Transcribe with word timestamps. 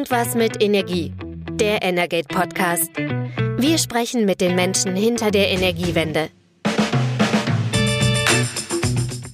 Irgendwas 0.00 0.34
mit 0.34 0.62
Energie. 0.62 1.12
Der 1.52 1.82
Energate 1.82 2.26
Podcast. 2.26 2.88
Wir 3.58 3.76
sprechen 3.76 4.24
mit 4.24 4.40
den 4.40 4.54
Menschen 4.54 4.96
hinter 4.96 5.30
der 5.30 5.50
Energiewende. 5.50 6.30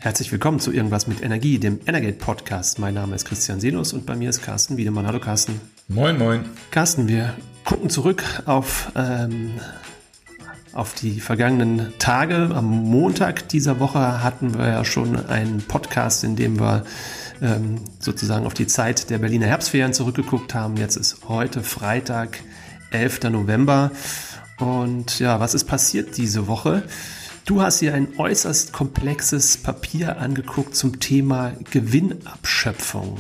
Herzlich 0.01 0.33
willkommen 0.33 0.59
zu 0.59 0.73
Irgendwas 0.73 1.07
mit 1.07 1.23
Energie, 1.23 1.61
dem 1.61 1.79
Energate 1.87 2.19
Podcast. 2.19 2.81
Mein 2.81 2.95
Name 2.95 3.15
ist 3.15 3.27
Christian 3.27 3.61
Senus 3.61 3.93
und 3.93 4.07
bei 4.07 4.17
mir 4.17 4.29
ist 4.29 4.43
Carsten 4.43 4.77
Wiedemann. 4.77 5.07
Hallo 5.07 5.21
Carsten. 5.21 5.61
Moin, 5.87 6.19
moin. 6.19 6.45
Carsten, 6.73 7.07
wir 7.07 7.35
gucken 7.65 7.89
zurück 7.89 8.25
auf, 8.47 8.91
ähm, 8.97 9.53
auf 10.73 10.95
die 10.95 11.21
vergangenen 11.21 11.93
Tage. 12.01 12.51
Am 12.53 12.67
Montag 12.67 13.49
dieser 13.51 13.79
Woche 13.79 14.25
hatten 14.25 14.59
wir 14.59 14.67
ja 14.67 14.85
schon 14.85 15.27
einen 15.27 15.63
Podcast, 15.63 16.25
in 16.25 16.35
dem 16.35 16.59
wir 16.59 16.83
ähm, 17.43 17.81
sozusagen 17.99 18.47
auf 18.47 18.55
die 18.55 18.67
Zeit 18.67 19.11
der 19.11 19.19
Berliner 19.19 19.47
Herbstferien 19.47 19.93
zurückgeguckt 19.93 20.55
haben. 20.55 20.77
Jetzt 20.77 20.97
ist 20.97 21.29
heute 21.29 21.63
Freitag, 21.63 22.41
11. 22.91 23.25
November. 23.31 23.91
Und 24.59 25.19
ja, 25.19 25.41
was 25.41 25.55
ist 25.55 25.65
passiert 25.65 26.17
diese 26.17 26.47
Woche? 26.47 26.83
Du 27.45 27.63
hast 27.63 27.81
dir 27.81 27.95
ein 27.95 28.09
äußerst 28.17 28.73
komplexes 28.73 29.57
Papier 29.59 30.19
angeguckt 30.19 30.75
zum 30.75 30.99
Thema 30.99 31.53
Gewinnabschöpfung. 31.71 33.19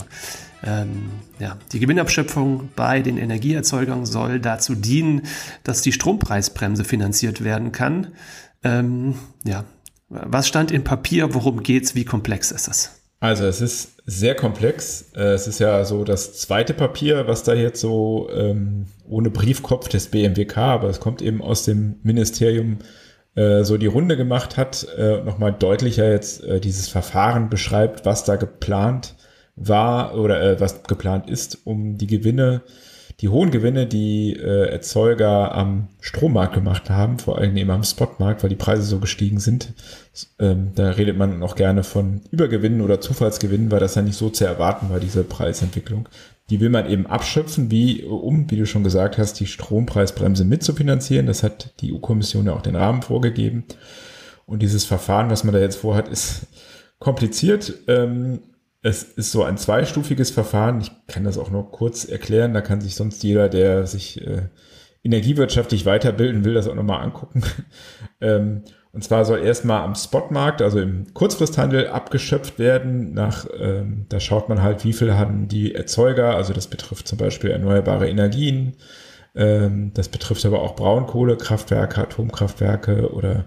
Ähm, 0.64 1.10
ja, 1.38 1.56
die 1.73 1.78
Gewinnabschöpfung 1.78 2.70
bei 2.74 3.02
den 3.02 3.18
Energieerzeugern 3.18 4.04
soll 4.04 4.40
dazu 4.40 4.74
dienen, 4.74 5.23
dass 5.62 5.82
die 5.82 5.92
Strompreisbremse 5.92 6.84
finanziert 6.84 7.45
werden 7.45 7.70
kann. 7.70 8.09
Ähm, 8.64 9.14
ja, 9.45 9.64
was 10.09 10.48
stand 10.48 10.73
im 10.73 10.82
Papier? 10.82 11.34
Worum 11.34 11.62
geht's? 11.62 11.95
Wie 11.95 12.04
komplex 12.04 12.51
ist 12.51 12.66
das? 12.66 12.95
Also 13.20 13.46
es 13.46 13.60
ist 13.60 14.02
sehr 14.06 14.34
komplex. 14.34 15.12
Äh, 15.14 15.32
es 15.32 15.46
ist 15.46 15.58
ja 15.58 15.84
so 15.84 16.04
das 16.04 16.38
zweite 16.38 16.74
Papier, 16.74 17.26
was 17.26 17.42
da 17.42 17.54
jetzt 17.54 17.80
so 17.80 18.28
ähm, 18.32 18.86
ohne 19.08 19.30
Briefkopf 19.30 19.88
des 19.88 20.08
BMWK, 20.08 20.56
aber 20.58 20.88
es 20.88 21.00
kommt 21.00 21.23
eben 21.23 21.42
aus 21.42 21.64
dem 21.64 21.96
Ministerium 22.02 22.78
äh, 23.34 23.64
so 23.64 23.76
die 23.78 23.86
Runde 23.86 24.16
gemacht 24.16 24.56
hat, 24.56 24.86
äh, 24.96 25.23
nochmal 25.23 25.52
deutlicher 25.52 26.10
jetzt 26.10 26.45
äh, 26.45 26.60
dieses 26.60 26.88
Verfahren 26.88 27.48
beschreibt, 27.48 28.04
was 28.04 28.24
da 28.24 28.36
geplant 28.36 29.14
war 29.56 30.14
oder 30.16 30.40
äh, 30.42 30.60
was 30.60 30.82
geplant 30.82 31.28
ist, 31.30 31.66
um 31.66 31.96
die 31.96 32.06
Gewinne 32.06 32.62
die 33.20 33.28
hohen 33.30 33.50
Gewinne, 33.50 33.86
die 33.86 34.34
äh, 34.34 34.68
Erzeuger 34.68 35.54
am 35.54 35.88
Strommarkt 36.00 36.54
gemacht 36.54 36.90
haben, 36.90 37.18
vor 37.18 37.38
allem 37.38 37.56
eben 37.56 37.70
am 37.70 37.82
Spotmarkt, 37.82 38.42
weil 38.42 38.50
die 38.50 38.56
Preise 38.56 38.82
so 38.82 38.98
gestiegen 38.98 39.40
sind. 39.40 39.73
Ähm, 40.38 40.73
da 40.74 40.90
redet 40.90 41.16
man 41.16 41.42
auch 41.42 41.56
gerne 41.56 41.82
von 41.82 42.20
Übergewinnen 42.30 42.82
oder 42.82 43.00
Zufallsgewinnen, 43.00 43.70
weil 43.70 43.80
das 43.80 43.95
ja 43.95 44.02
nicht 44.02 44.16
so 44.18 44.28
zu 44.28 44.45
erwarten 44.45 44.90
war, 44.90 45.00
diese 45.00 45.24
Preisentwicklung. 45.24 46.08
Die 46.50 46.60
will 46.60 46.68
man 46.68 46.88
eben 46.88 47.06
abschöpfen, 47.06 47.70
wie, 47.70 48.04
um, 48.04 48.50
wie 48.50 48.56
du 48.56 48.66
schon 48.66 48.84
gesagt 48.84 49.16
hast, 49.16 49.40
die 49.40 49.46
Strompreisbremse 49.46 50.45
mitzufinanzieren. 50.45 51.26
Das 51.26 51.42
hat 51.42 51.80
die 51.80 51.92
EU-Kommission 51.92 52.46
ja 52.46 52.52
auch 52.52 52.62
den 52.62 52.76
Rahmen 52.76 53.02
vorgegeben. 53.02 53.64
Und 54.45 54.60
dieses 54.60 54.84
Verfahren, 54.84 55.30
was 55.30 55.42
man 55.42 55.54
da 55.54 55.60
jetzt 55.60 55.76
vorhat, 55.76 56.06
ist 56.06 56.46
kompliziert. 56.98 57.73
Ähm, 57.88 58.40
es 58.87 59.02
ist 59.02 59.32
so 59.32 59.42
ein 59.42 59.59
zweistufiges 59.59 60.30
Verfahren. 60.30 60.80
Ich 60.80 60.92
kann 61.09 61.24
das 61.24 61.38
auch 61.38 61.51
nur 61.51 61.73
kurz 61.73 62.04
erklären. 62.04 62.54
Da 62.54 62.60
kann 62.60 62.80
sich 62.80 62.95
sonst 62.95 63.20
jeder, 63.24 63.48
der 63.48 63.84
sich 63.84 64.25
äh, 64.25 64.42
energiewirtschaftlich 65.03 65.84
weiterbilden 65.87 66.44
will, 66.44 66.54
das 66.54 66.69
auch 66.69 66.75
nochmal 66.76 67.03
angucken. 67.03 67.42
ähm, 68.20 68.62
und 68.92 69.03
zwar 69.03 69.25
soll 69.25 69.41
erstmal 69.41 69.82
am 69.82 69.97
Spotmarkt, 69.97 70.62
also 70.62 70.78
im 70.78 71.12
Kurzfristhandel, 71.14 71.88
abgeschöpft 71.88 72.60
werden. 72.60 73.12
Nach, 73.12 73.47
ähm, 73.59 74.06
da 74.09 74.20
schaut 74.20 74.48
man 74.48 74.62
halt, 74.62 74.84
wie 74.84 74.92
viel 74.92 75.14
haben 75.14 75.48
die 75.48 75.75
Erzeuger. 75.75 76.37
Also 76.37 76.53
das 76.53 76.69
betrifft 76.69 77.09
zum 77.09 77.19
Beispiel 77.19 77.50
erneuerbare 77.50 78.09
Energien. 78.09 78.76
Ähm, 79.34 79.91
das 79.94 80.09
betrifft 80.09 80.47
aber 80.47 80.62
auch 80.62 80.76
Braunkohlekraftwerke, 80.76 82.03
Atomkraftwerke 82.03 83.12
oder 83.12 83.47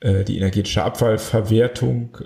äh, 0.00 0.24
die 0.24 0.38
energetische 0.38 0.82
Abfallverwertung. 0.82 2.16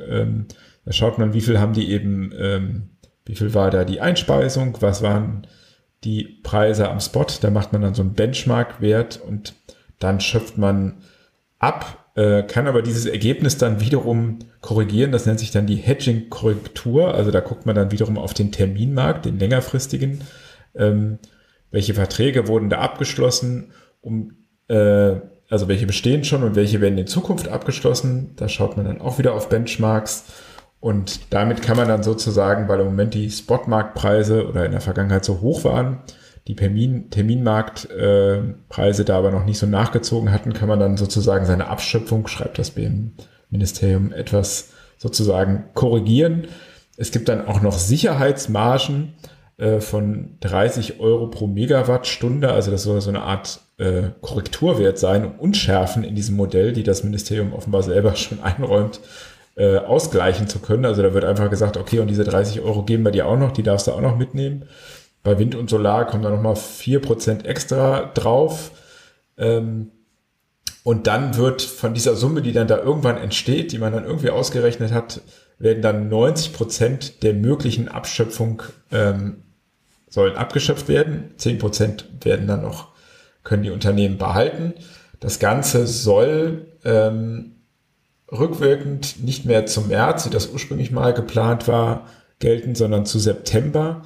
Da 0.85 0.93
schaut 0.93 1.19
man, 1.19 1.33
wie 1.33 1.41
viel 1.41 1.61
haben 1.61 1.73
die 1.73 1.91
eben, 1.91 2.33
ähm, 2.39 2.91
wie 3.25 3.37
viel 3.37 3.55
war 3.55 3.71
da 3.71 3.85
die 3.85 4.01
Einspeisung, 4.01 4.79
was 4.81 5.03
waren 5.03 5.47
die 6.05 6.41
Preise 6.43 6.91
am 6.91 7.01
Spot. 7.01 7.27
Da 7.41 7.51
macht 7.51 7.73
man 7.73 7.83
dann 7.83 7.95
so 7.95 8.03
einen 8.03 8.15
Benchmark-Wert 8.15 9.21
und 9.27 9.55
dann 9.99 10.21
schöpft 10.21 10.59
man 10.59 11.03
ab, 11.59 12.11
äh, 12.17 12.43
kann 12.43 12.67
aber 12.67 12.83
dieses 12.83 13.07
Ergebnis 13.07 13.57
dann 13.57 13.81
wiederum 13.81 14.41
korrigieren. 14.61 15.13
Das 15.13 15.27
nennt 15.27 15.39
sich 15.39 15.53
dann 15.53 15.67
die 15.67 15.77
Hedging-Korrektur. 15.77 17.15
Also 17.15 17.31
da 17.31 17.41
guckt 17.41 17.65
man 17.65 17.77
dann 17.77 17.93
wiederum 17.93 18.19
auf 18.19 18.35
den 18.35 18.51
Terminmarkt, 18.51 19.25
den 19.25 19.39
längerfristigen. 19.39 20.23
Ähm, 20.75 21.19
welche 21.71 21.95
Verträge 21.95 22.49
wurden 22.49 22.69
da 22.69 22.79
abgeschlossen, 22.79 23.73
um 24.01 24.33
äh, 24.69 25.17
also 25.49 25.69
welche 25.69 25.87
bestehen 25.87 26.25
schon 26.25 26.43
und 26.43 26.57
welche 26.57 26.81
werden 26.81 26.99
in 26.99 27.07
Zukunft 27.07 27.49
abgeschlossen. 27.49 28.33
Da 28.37 28.49
schaut 28.49 28.77
man 28.77 28.87
dann 28.87 29.01
auch 29.01 29.19
wieder 29.19 29.35
auf 29.35 29.49
Benchmarks 29.49 30.25
und 30.83 31.33
damit 31.33 31.63
kann 31.63 31.77
man 31.77 31.87
dann 31.87 32.03
sozusagen, 32.03 32.67
weil 32.67 32.81
im 32.81 32.87
Moment 32.87 33.15
die 33.15 33.31
Spotmarktpreise 33.31 34.49
oder 34.49 34.67
in 34.67 34.73
der 34.73 34.81
Vergangenheit 34.81 35.25
so 35.25 35.41
hoch 35.41 35.63
waren, 35.63 36.01
die 36.49 36.57
Termin, 36.57 37.09
Terminmarktpreise 37.09 39.03
äh, 39.03 39.05
da 39.05 39.17
aber 39.17 39.31
noch 39.31 39.45
nicht 39.45 39.59
so 39.59 39.67
nachgezogen 39.67 40.33
hatten, 40.33 40.55
kann 40.55 40.69
man 40.69 40.81
dann 40.81 40.97
sozusagen 40.97 41.47
seine 41.47 41.69
Abschöpfung, 41.69 42.27
schreibt 42.27 42.59
das 42.59 42.73
BM-Ministerium, 42.73 44.13
etwas 44.13 44.71
sozusagen 44.99 45.67
korrigieren. 45.75 46.49
Es 46.97 47.13
gibt 47.13 47.29
dann 47.29 47.47
auch 47.47 47.63
noch 47.63 47.79
Sicherheitsmargen 47.79 49.13
äh, 49.59 49.79
von 49.79 50.37
30 50.41 50.99
Euro 50.99 51.29
pro 51.29 51.47
Megawattstunde. 51.47 52.53
Also 52.53 52.73
das 52.73 52.83
soll 52.83 53.01
so 53.01 53.11
eine 53.11 53.23
Art 53.23 53.61
äh, 53.79 54.11
Korrekturwert 54.21 54.99
sein, 54.99 55.25
um 55.25 55.39
Unschärfen 55.39 56.03
in 56.03 56.17
diesem 56.17 56.35
Modell, 56.35 56.73
die 56.73 56.83
das 56.83 57.05
Ministerium 57.05 57.53
offenbar 57.53 57.85
selber 57.85 58.17
schon 58.17 58.43
einräumt, 58.43 58.99
äh, 59.57 59.79
ausgleichen 59.79 60.49
zu 60.49 60.59
können. 60.61 60.85
Also 60.85 61.03
da 61.03 61.15
wird 61.15 61.25
einfach 61.25 61.51
gesagt, 61.51 61.77
okay, 61.77 62.01
und 62.01 62.09
diese 62.09 62.25
30 62.25 62.61
Euro 62.63 62.85
geben 62.85 63.05
wir 63.05 63.11
dir 63.11 63.27
auch 63.27 63.39
noch, 63.39 63.53
die 63.53 63.63
darfst 63.63 63.87
du 63.87 63.93
auch 63.93 64.01
noch 64.01 64.17
mitnehmen. 64.17 64.65
Bei 65.23 65.39
Wind 65.39 65.55
und 65.55 65.71
Solar 65.71 66.07
kommen 66.07 66.23
da 66.23 66.31
nochmal 66.31 66.55
4% 66.55 67.45
extra 67.45 68.11
drauf. 68.15 68.73
Ähm, 69.39 69.91
und 70.85 71.07
dann 71.07 71.37
wird 71.37 71.63
von 71.63 71.95
dieser 71.95 72.17
Summe, 72.17 72.43
die 72.43 72.53
dann 72.53 72.67
da 72.67 72.79
irgendwann 72.79 73.17
entsteht, 73.17 73.73
die 73.73 73.79
man 73.79 73.93
dann 73.93 74.05
irgendwie 74.05 74.31
ausgerechnet 74.31 74.93
hat, 74.93 75.21
werden 75.59 75.83
dann 75.83 76.09
90 76.09 76.53
Prozent 76.53 77.23
der 77.23 77.35
möglichen 77.35 77.89
Abschöpfung 77.89 78.63
ähm, 78.91 79.45
sollen 80.09 80.37
abgeschöpft 80.37 80.89
werden. 80.89 81.35
10 81.37 81.59
Prozent 81.59 82.09
werden 82.23 82.47
dann 82.47 82.63
noch, 82.63 82.89
können 83.45 83.63
die 83.63 83.71
Unternehmen 83.71 84.19
behalten. 84.19 84.75
Das 85.21 85.39
Ganze 85.39 85.87
soll 85.87 86.67
ähm, 86.85 87.62
rückwirkend 88.33 89.23
nicht 89.23 89.45
mehr 89.45 89.67
zum 89.67 89.89
März, 89.89 90.27
wie 90.27 90.31
das 90.31 90.49
ursprünglich 90.49 90.91
mal 90.91 91.13
geplant 91.13 91.69
war, 91.69 92.07
gelten, 92.39 92.75
sondern 92.75 93.07
zu 93.07 93.19
September. 93.19 94.03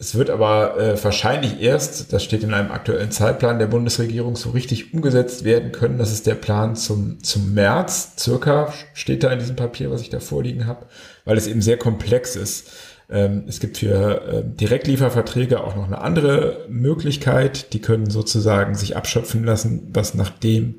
Es 0.00 0.14
wird 0.14 0.30
aber 0.30 0.78
äh, 0.78 1.02
wahrscheinlich 1.02 1.60
erst, 1.60 2.12
das 2.12 2.22
steht 2.22 2.44
in 2.44 2.54
einem 2.54 2.70
aktuellen 2.70 3.10
Zeitplan 3.10 3.58
der 3.58 3.66
Bundesregierung, 3.66 4.36
so 4.36 4.50
richtig 4.50 4.94
umgesetzt 4.94 5.42
werden 5.42 5.72
können. 5.72 5.98
Das 5.98 6.12
ist 6.12 6.28
der 6.28 6.36
Plan 6.36 6.76
zum, 6.76 7.20
zum 7.24 7.52
März, 7.52 8.12
circa, 8.16 8.72
steht 8.94 9.24
da 9.24 9.32
in 9.32 9.40
diesem 9.40 9.56
Papier, 9.56 9.90
was 9.90 10.02
ich 10.02 10.10
da 10.10 10.20
vorliegen 10.20 10.66
habe, 10.66 10.86
weil 11.24 11.36
es 11.36 11.48
eben 11.48 11.62
sehr 11.62 11.78
komplex 11.78 12.36
ist. 12.36 12.70
Ähm, 13.10 13.44
es 13.48 13.58
gibt 13.58 13.78
für 13.78 14.22
äh, 14.22 14.44
Direktlieferverträge 14.44 15.64
auch 15.64 15.74
noch 15.74 15.86
eine 15.86 16.00
andere 16.00 16.66
Möglichkeit. 16.68 17.72
Die 17.72 17.80
können 17.80 18.08
sozusagen 18.08 18.76
sich 18.76 18.96
abschöpfen 18.96 19.42
lassen, 19.42 19.88
was 19.92 20.14
nach 20.14 20.30
dem 20.30 20.76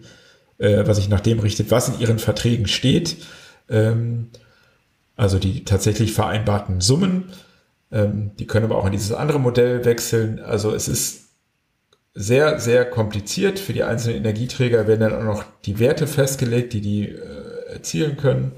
äh, 0.59 0.85
was 0.85 0.97
sich 0.97 1.09
nach 1.09 1.21
dem 1.21 1.39
richtet, 1.39 1.71
was 1.71 1.89
in 1.89 1.99
ihren 1.99 2.19
Verträgen 2.19 2.67
steht. 2.67 3.17
Ähm, 3.69 4.29
also 5.15 5.39
die 5.39 5.65
tatsächlich 5.65 6.13
vereinbarten 6.13 6.81
Summen. 6.81 7.31
Ähm, 7.91 8.31
die 8.37 8.47
können 8.47 8.65
aber 8.65 8.77
auch 8.77 8.85
in 8.85 8.91
dieses 8.91 9.11
andere 9.11 9.39
Modell 9.39 9.83
wechseln. 9.85 10.39
Also 10.39 10.73
es 10.73 10.87
ist 10.87 11.29
sehr, 12.13 12.59
sehr 12.59 12.85
kompliziert. 12.85 13.59
Für 13.59 13.73
die 13.73 13.83
einzelnen 13.83 14.17
Energieträger 14.17 14.87
werden 14.87 15.01
dann 15.01 15.15
auch 15.15 15.23
noch 15.23 15.43
die 15.65 15.79
Werte 15.79 16.07
festgelegt, 16.07 16.73
die 16.73 16.81
die 16.81 17.09
äh, 17.09 17.73
erzielen 17.73 18.17
können. 18.17 18.53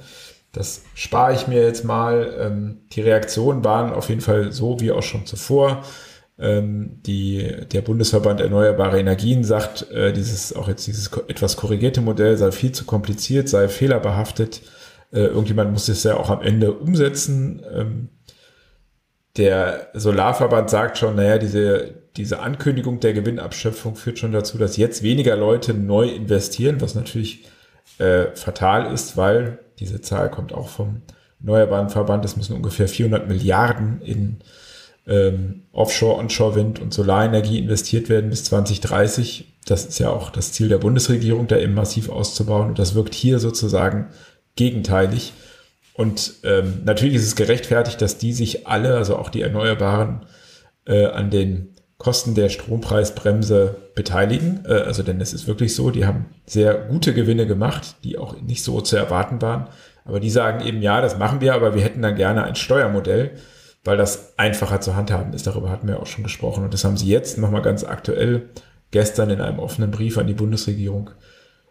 Das 0.51 0.81
spare 0.95 1.33
ich 1.33 1.47
mir 1.47 1.63
jetzt 1.63 1.85
mal. 1.85 2.35
Ähm, 2.39 2.81
die 2.91 3.01
Reaktionen 3.01 3.63
waren 3.63 3.93
auf 3.93 4.09
jeden 4.09 4.21
Fall 4.21 4.51
so 4.51 4.79
wie 4.79 4.91
auch 4.91 5.03
schon 5.03 5.25
zuvor. 5.25 5.83
Ähm, 6.41 7.01
die, 7.05 7.55
der 7.71 7.81
Bundesverband 7.81 8.41
Erneuerbare 8.41 8.99
Energien 8.99 9.43
sagt, 9.43 9.91
äh, 9.91 10.11
dieses, 10.11 10.55
auch 10.55 10.67
jetzt 10.67 10.87
dieses 10.87 11.11
etwas 11.27 11.55
korrigierte 11.55 12.01
Modell 12.01 12.35
sei 12.35 12.51
viel 12.51 12.71
zu 12.71 12.85
kompliziert, 12.85 13.47
sei 13.47 13.67
fehlerbehaftet. 13.67 14.61
Äh, 15.11 15.25
irgendjemand 15.25 15.71
muss 15.71 15.87
es 15.87 16.03
ja 16.03 16.17
auch 16.17 16.31
am 16.31 16.41
Ende 16.41 16.73
umsetzen. 16.73 17.61
Ähm, 17.71 18.09
der 19.37 19.89
Solarverband 19.93 20.69
sagt 20.71 20.97
schon, 20.97 21.15
naja, 21.15 21.37
diese, 21.37 21.93
diese 22.17 22.39
Ankündigung 22.39 22.99
der 22.99 23.13
Gewinnabschöpfung 23.13 23.95
führt 23.95 24.17
schon 24.17 24.31
dazu, 24.31 24.57
dass 24.57 24.77
jetzt 24.77 25.03
weniger 25.03 25.35
Leute 25.35 25.75
neu 25.75 26.09
investieren, 26.09 26.81
was 26.81 26.95
natürlich 26.95 27.45
äh, 27.99 28.27
fatal 28.33 28.91
ist, 28.91 29.15
weil 29.15 29.59
diese 29.79 30.01
Zahl 30.01 30.31
kommt 30.31 30.53
auch 30.53 30.69
vom 30.69 31.03
Erneuerbaren 31.39 31.89
Verband, 31.89 32.25
es 32.25 32.35
müssen 32.35 32.55
ungefähr 32.55 32.87
400 32.87 33.27
Milliarden 33.27 34.01
in 34.01 34.39
ähm, 35.11 35.63
Offshore, 35.73 36.17
Onshore-Wind 36.19 36.79
und 36.79 36.93
Solarenergie 36.93 37.59
investiert 37.59 38.07
werden 38.07 38.29
bis 38.29 38.45
2030. 38.45 39.57
Das 39.65 39.85
ist 39.85 39.99
ja 39.99 40.09
auch 40.09 40.29
das 40.29 40.53
Ziel 40.53 40.69
der 40.69 40.77
Bundesregierung, 40.77 41.47
da 41.47 41.57
eben 41.57 41.73
massiv 41.73 42.09
auszubauen. 42.09 42.69
Und 42.69 42.79
das 42.79 42.95
wirkt 42.95 43.13
hier 43.13 43.39
sozusagen 43.39 44.07
gegenteilig. 44.55 45.33
Und 45.93 46.35
ähm, 46.43 46.81
natürlich 46.85 47.15
ist 47.15 47.27
es 47.27 47.35
gerechtfertigt, 47.35 48.01
dass 48.01 48.17
die 48.17 48.31
sich 48.31 48.67
alle, 48.67 48.95
also 48.95 49.17
auch 49.17 49.29
die 49.29 49.41
Erneuerbaren, 49.41 50.25
äh, 50.85 51.05
an 51.05 51.29
den 51.29 51.75
Kosten 51.97 52.33
der 52.33 52.47
Strompreisbremse 52.49 53.75
beteiligen. 53.93 54.63
Äh, 54.65 54.73
also 54.73 55.03
denn 55.03 55.19
es 55.19 55.33
ist 55.33 55.45
wirklich 55.45 55.75
so, 55.75 55.91
die 55.91 56.05
haben 56.05 56.27
sehr 56.45 56.73
gute 56.73 57.13
Gewinne 57.13 57.45
gemacht, 57.45 57.97
die 58.05 58.17
auch 58.17 58.39
nicht 58.41 58.63
so 58.63 58.79
zu 58.79 58.95
erwarten 58.95 59.41
waren. 59.41 59.67
Aber 60.05 60.21
die 60.21 60.29
sagen 60.29 60.65
eben, 60.65 60.81
ja, 60.81 61.01
das 61.01 61.17
machen 61.17 61.41
wir, 61.41 61.53
aber 61.53 61.75
wir 61.75 61.83
hätten 61.83 62.01
dann 62.01 62.15
gerne 62.15 62.43
ein 62.45 62.55
Steuermodell, 62.55 63.31
weil 63.83 63.97
das 63.97 64.37
einfacher 64.37 64.81
zu 64.81 64.95
handhaben 64.95 65.33
ist. 65.33 65.47
Darüber 65.47 65.69
hatten 65.69 65.87
wir 65.87 65.99
auch 65.99 66.07
schon 66.07 66.23
gesprochen. 66.23 66.63
Und 66.63 66.73
das 66.73 66.83
haben 66.83 66.97
sie 66.97 67.07
jetzt 67.07 67.37
nochmal 67.37 67.61
ganz 67.61 67.83
aktuell 67.83 68.49
gestern 68.91 69.29
in 69.29 69.41
einem 69.41 69.59
offenen 69.59 69.91
Brief 69.91 70.17
an 70.17 70.27
die 70.27 70.33
Bundesregierung 70.33 71.09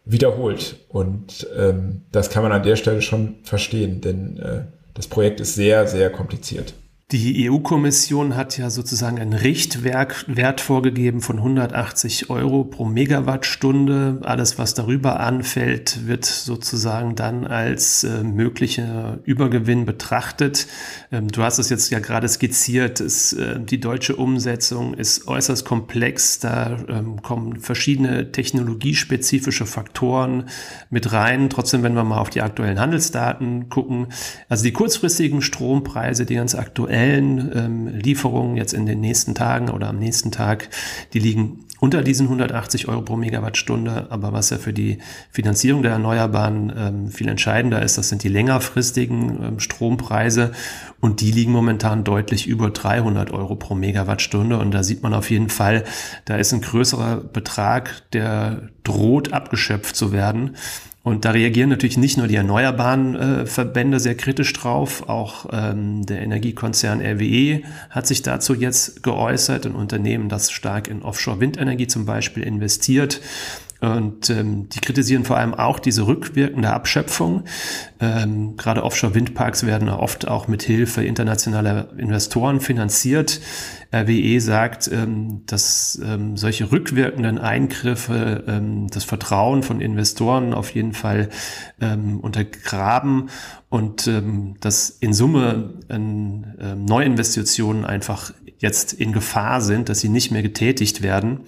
wiederholt. 0.04 0.76
Und 0.88 1.46
ähm, 1.56 2.02
das 2.10 2.30
kann 2.30 2.42
man 2.42 2.52
an 2.52 2.62
der 2.62 2.76
Stelle 2.76 3.02
schon 3.02 3.36
verstehen, 3.44 4.00
denn 4.00 4.38
äh, 4.38 4.64
das 4.94 5.06
Projekt 5.06 5.40
ist 5.40 5.54
sehr, 5.54 5.86
sehr 5.86 6.10
kompliziert. 6.10 6.74
Die 7.12 7.50
EU-Kommission 7.50 8.36
hat 8.36 8.56
ja 8.56 8.70
sozusagen 8.70 9.18
einen 9.18 9.32
Richtwert 9.32 10.60
vorgegeben 10.60 11.22
von 11.22 11.38
180 11.38 12.30
Euro 12.30 12.62
pro 12.62 12.84
Megawattstunde. 12.84 14.20
Alles, 14.22 14.58
was 14.58 14.74
darüber 14.74 15.18
anfällt, 15.18 16.06
wird 16.06 16.24
sozusagen 16.24 17.16
dann 17.16 17.48
als 17.48 18.04
äh, 18.04 18.22
möglicher 18.22 19.18
Übergewinn 19.24 19.86
betrachtet. 19.86 20.68
Ähm, 21.10 21.26
du 21.26 21.42
hast 21.42 21.58
es 21.58 21.68
jetzt 21.68 21.90
ja 21.90 21.98
gerade 21.98 22.28
skizziert. 22.28 23.00
Es, 23.00 23.32
äh, 23.32 23.58
die 23.58 23.80
deutsche 23.80 24.14
Umsetzung 24.14 24.94
ist 24.94 25.26
äußerst 25.26 25.64
komplex. 25.64 26.38
Da 26.38 26.78
ähm, 26.88 27.22
kommen 27.22 27.58
verschiedene 27.58 28.30
technologiespezifische 28.30 29.66
Faktoren 29.66 30.44
mit 30.90 31.12
rein. 31.12 31.50
Trotzdem, 31.50 31.82
wenn 31.82 31.94
wir 31.94 32.04
mal 32.04 32.20
auf 32.20 32.30
die 32.30 32.42
aktuellen 32.42 32.78
Handelsdaten 32.78 33.68
gucken, 33.68 34.06
also 34.48 34.62
die 34.62 34.72
kurzfristigen 34.72 35.42
Strompreise, 35.42 36.24
die 36.24 36.36
ganz 36.36 36.54
aktuell 36.54 36.99
schnellen 37.00 37.50
ähm, 37.54 37.88
Lieferungen 37.88 38.56
jetzt 38.56 38.74
in 38.74 38.84
den 38.84 39.00
nächsten 39.00 39.34
Tagen 39.34 39.70
oder 39.70 39.88
am 39.88 39.98
nächsten 39.98 40.30
Tag, 40.30 40.68
die 41.14 41.18
liegen 41.18 41.64
unter 41.80 42.02
diesen 42.02 42.26
180 42.26 42.88
Euro 42.88 43.00
pro 43.00 43.16
Megawattstunde. 43.16 44.08
Aber 44.10 44.34
was 44.34 44.50
ja 44.50 44.58
für 44.58 44.74
die 44.74 44.98
Finanzierung 45.30 45.82
der 45.82 45.92
Erneuerbaren 45.92 46.72
ähm, 46.76 47.08
viel 47.08 47.28
entscheidender 47.28 47.80
ist, 47.80 47.96
das 47.96 48.10
sind 48.10 48.22
die 48.22 48.28
längerfristigen 48.28 49.42
ähm, 49.42 49.60
Strompreise 49.60 50.52
und 51.00 51.22
die 51.22 51.32
liegen 51.32 51.52
momentan 51.52 52.04
deutlich 52.04 52.46
über 52.46 52.68
300 52.68 53.30
Euro 53.30 53.56
pro 53.56 53.74
Megawattstunde. 53.74 54.58
Und 54.58 54.72
da 54.72 54.82
sieht 54.82 55.02
man 55.02 55.14
auf 55.14 55.30
jeden 55.30 55.48
Fall, 55.48 55.84
da 56.26 56.36
ist 56.36 56.52
ein 56.52 56.60
größerer 56.60 57.16
Betrag, 57.16 58.10
der 58.12 58.68
droht 58.84 59.32
abgeschöpft 59.32 59.96
zu 59.96 60.12
werden. 60.12 60.56
Und 61.02 61.24
da 61.24 61.30
reagieren 61.30 61.70
natürlich 61.70 61.96
nicht 61.96 62.18
nur 62.18 62.26
die 62.26 62.34
erneuerbaren 62.36 63.16
äh, 63.16 63.46
Verbände 63.46 64.00
sehr 64.00 64.16
kritisch 64.16 64.52
drauf, 64.52 65.08
auch 65.08 65.46
ähm, 65.50 66.04
der 66.04 66.20
Energiekonzern 66.20 67.00
RWE 67.00 67.62
hat 67.88 68.06
sich 68.06 68.20
dazu 68.20 68.54
jetzt 68.54 69.02
geäußert, 69.02 69.64
ein 69.64 69.74
Unternehmen, 69.74 70.28
das 70.28 70.50
stark 70.50 70.88
in 70.88 71.02
Offshore-Windenergie 71.02 71.86
zum 71.86 72.04
Beispiel 72.04 72.42
investiert. 72.42 73.22
Und 73.80 74.28
ähm, 74.28 74.68
die 74.68 74.80
kritisieren 74.80 75.24
vor 75.24 75.38
allem 75.38 75.54
auch 75.54 75.78
diese 75.78 76.06
rückwirkende 76.06 76.70
Abschöpfung. 76.70 77.44
Ähm, 77.98 78.56
gerade 78.56 78.82
Offshore-Windparks 78.82 79.64
werden 79.64 79.88
oft 79.88 80.28
auch 80.28 80.48
mit 80.48 80.62
Hilfe 80.62 81.02
internationaler 81.02 81.88
Investoren 81.96 82.60
finanziert. 82.60 83.40
RWE 83.92 84.40
sagt, 84.40 84.88
ähm, 84.92 85.42
dass 85.46 86.00
ähm, 86.04 86.36
solche 86.36 86.70
rückwirkenden 86.70 87.38
Eingriffe 87.38 88.44
ähm, 88.46 88.88
das 88.88 89.04
Vertrauen 89.04 89.62
von 89.62 89.80
Investoren 89.80 90.52
auf 90.52 90.70
jeden 90.74 90.92
Fall 90.92 91.30
ähm, 91.80 92.20
untergraben 92.20 93.30
und 93.68 94.06
ähm, 94.06 94.56
dass 94.60 94.90
in 94.90 95.12
Summe 95.12 95.74
ähm, 95.88 96.44
Neuinvestitionen 96.84 97.84
einfach 97.84 98.32
jetzt 98.58 98.92
in 98.92 99.12
Gefahr 99.12 99.60
sind, 99.60 99.88
dass 99.88 100.00
sie 100.00 100.08
nicht 100.08 100.30
mehr 100.30 100.42
getätigt 100.42 101.02
werden. 101.02 101.40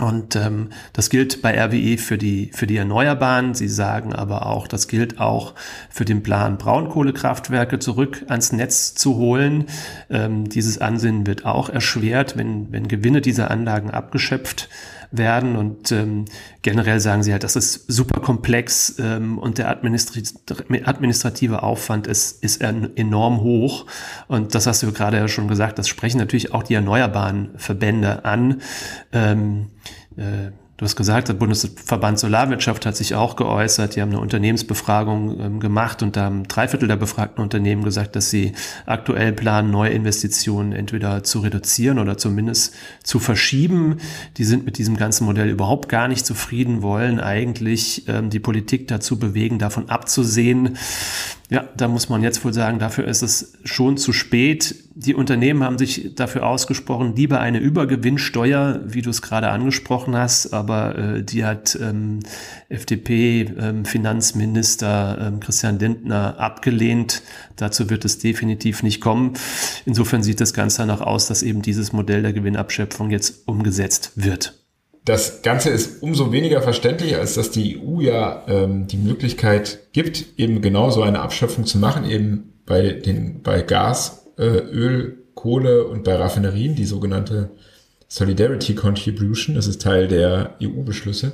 Und 0.00 0.34
ähm, 0.34 0.70
das 0.92 1.08
gilt 1.08 1.40
bei 1.40 1.56
RWE 1.56 1.98
für 1.98 2.18
die, 2.18 2.50
für 2.52 2.66
die 2.66 2.76
Erneuerbaren. 2.76 3.54
Sie 3.54 3.68
sagen 3.68 4.12
aber 4.12 4.46
auch, 4.46 4.66
das 4.66 4.88
gilt 4.88 5.20
auch 5.20 5.54
für 5.88 6.04
den 6.04 6.22
Plan, 6.22 6.58
Braunkohlekraftwerke 6.58 7.78
zurück 7.78 8.24
ans 8.28 8.52
Netz 8.52 8.94
zu 8.94 9.16
holen. 9.16 9.66
Ähm, 10.10 10.48
dieses 10.48 10.78
Ansinnen 10.78 11.26
wird 11.26 11.44
auch 11.44 11.68
erschwert, 11.68 12.36
wenn, 12.36 12.72
wenn 12.72 12.88
Gewinne 12.88 13.20
dieser 13.20 13.52
Anlagen 13.52 13.90
abgeschöpft 13.90 14.68
werden. 15.10 15.56
Und 15.56 15.92
ähm, 15.92 16.24
generell 16.62 17.00
sagen 17.00 17.22
sie 17.22 17.32
halt, 17.32 17.44
das 17.44 17.56
ist 17.56 17.84
super 17.90 18.20
komplex 18.20 18.96
ähm, 18.98 19.38
und 19.38 19.58
der 19.58 19.68
administrative 19.68 21.62
Aufwand 21.62 22.06
ist, 22.06 22.42
ist 22.42 22.62
enorm 22.62 23.40
hoch. 23.40 23.86
Und 24.28 24.54
das 24.54 24.66
hast 24.66 24.82
du 24.82 24.92
gerade 24.92 25.18
ja 25.18 25.28
schon 25.28 25.48
gesagt, 25.48 25.78
das 25.78 25.88
sprechen 25.88 26.18
natürlich 26.18 26.52
auch 26.54 26.62
die 26.62 26.74
erneuerbaren 26.74 27.50
Verbände 27.56 28.24
an. 28.24 28.60
Ähm, 29.12 29.70
äh, 30.16 30.50
Du 30.84 30.86
hast 30.86 30.96
gesagt, 30.96 31.28
der 31.28 31.32
Bundesverband 31.32 32.18
Solarwirtschaft 32.18 32.84
hat 32.84 32.94
sich 32.94 33.14
auch 33.14 33.36
geäußert. 33.36 33.96
Die 33.96 34.02
haben 34.02 34.10
eine 34.10 34.20
Unternehmensbefragung 34.20 35.40
ähm, 35.40 35.58
gemacht 35.58 36.02
und 36.02 36.14
da 36.14 36.24
haben 36.24 36.46
drei 36.46 36.68
Viertel 36.68 36.88
der 36.88 36.96
befragten 36.96 37.42
Unternehmen 37.42 37.84
gesagt, 37.84 38.16
dass 38.16 38.28
sie 38.28 38.52
aktuell 38.84 39.32
planen, 39.32 39.70
neue 39.70 39.92
Investitionen 39.92 40.72
entweder 40.72 41.24
zu 41.24 41.38
reduzieren 41.38 41.98
oder 41.98 42.18
zumindest 42.18 42.74
zu 43.02 43.18
verschieben. 43.18 43.96
Die 44.36 44.44
sind 44.44 44.66
mit 44.66 44.76
diesem 44.76 44.98
ganzen 44.98 45.24
Modell 45.24 45.48
überhaupt 45.48 45.88
gar 45.88 46.06
nicht 46.06 46.26
zufrieden, 46.26 46.82
wollen 46.82 47.18
eigentlich 47.18 48.06
ähm, 48.06 48.28
die 48.28 48.40
Politik 48.40 48.86
dazu 48.86 49.18
bewegen, 49.18 49.58
davon 49.58 49.88
abzusehen. 49.88 50.76
Ja, 51.54 51.64
da 51.76 51.86
muss 51.86 52.08
man 52.08 52.24
jetzt 52.24 52.44
wohl 52.44 52.52
sagen, 52.52 52.80
dafür 52.80 53.06
ist 53.06 53.22
es 53.22 53.52
schon 53.62 53.96
zu 53.96 54.12
spät. 54.12 54.74
Die 54.96 55.14
Unternehmen 55.14 55.62
haben 55.62 55.78
sich 55.78 56.16
dafür 56.16 56.48
ausgesprochen, 56.48 57.14
lieber 57.14 57.38
eine 57.38 57.58
Übergewinnsteuer, 57.58 58.80
wie 58.86 59.02
du 59.02 59.10
es 59.10 59.22
gerade 59.22 59.50
angesprochen 59.50 60.16
hast, 60.16 60.52
aber 60.52 60.98
äh, 60.98 61.22
die 61.22 61.44
hat 61.44 61.78
ähm, 61.80 62.18
FDP-Finanzminister 62.70 65.18
ähm, 65.20 65.34
ähm, 65.34 65.38
Christian 65.38 65.78
Lindner 65.78 66.40
abgelehnt. 66.40 67.22
Dazu 67.54 67.88
wird 67.88 68.04
es 68.04 68.18
definitiv 68.18 68.82
nicht 68.82 69.00
kommen. 69.00 69.34
Insofern 69.86 70.24
sieht 70.24 70.40
das 70.40 70.54
Ganze 70.54 70.78
danach 70.78 71.02
aus, 71.02 71.28
dass 71.28 71.44
eben 71.44 71.62
dieses 71.62 71.92
Modell 71.92 72.22
der 72.22 72.32
Gewinnabschöpfung 72.32 73.12
jetzt 73.12 73.46
umgesetzt 73.46 74.10
wird. 74.16 74.63
Das 75.04 75.42
Ganze 75.42 75.68
ist 75.68 76.02
umso 76.02 76.32
weniger 76.32 76.62
verständlich, 76.62 77.16
als 77.16 77.34
dass 77.34 77.50
die 77.50 77.78
EU 77.78 78.00
ja 78.00 78.44
ähm, 78.48 78.86
die 78.86 78.96
Möglichkeit 78.96 79.92
gibt, 79.92 80.38
eben 80.38 80.62
genau 80.62 80.90
so 80.90 81.02
eine 81.02 81.20
Abschöpfung 81.20 81.66
zu 81.66 81.78
machen, 81.78 82.08
eben 82.08 82.54
bei 82.64 82.92
den 82.92 83.42
bei 83.42 83.60
Gas, 83.60 84.26
äh, 84.38 84.44
Öl, 84.44 85.18
Kohle 85.34 85.86
und 85.86 86.04
bei 86.04 86.14
Raffinerien, 86.14 86.74
die 86.74 86.86
sogenannte 86.86 87.50
Solidarity 88.08 88.74
Contribution, 88.74 89.56
das 89.56 89.66
ist 89.66 89.82
Teil 89.82 90.08
der 90.08 90.56
EU-Beschlüsse. 90.62 91.32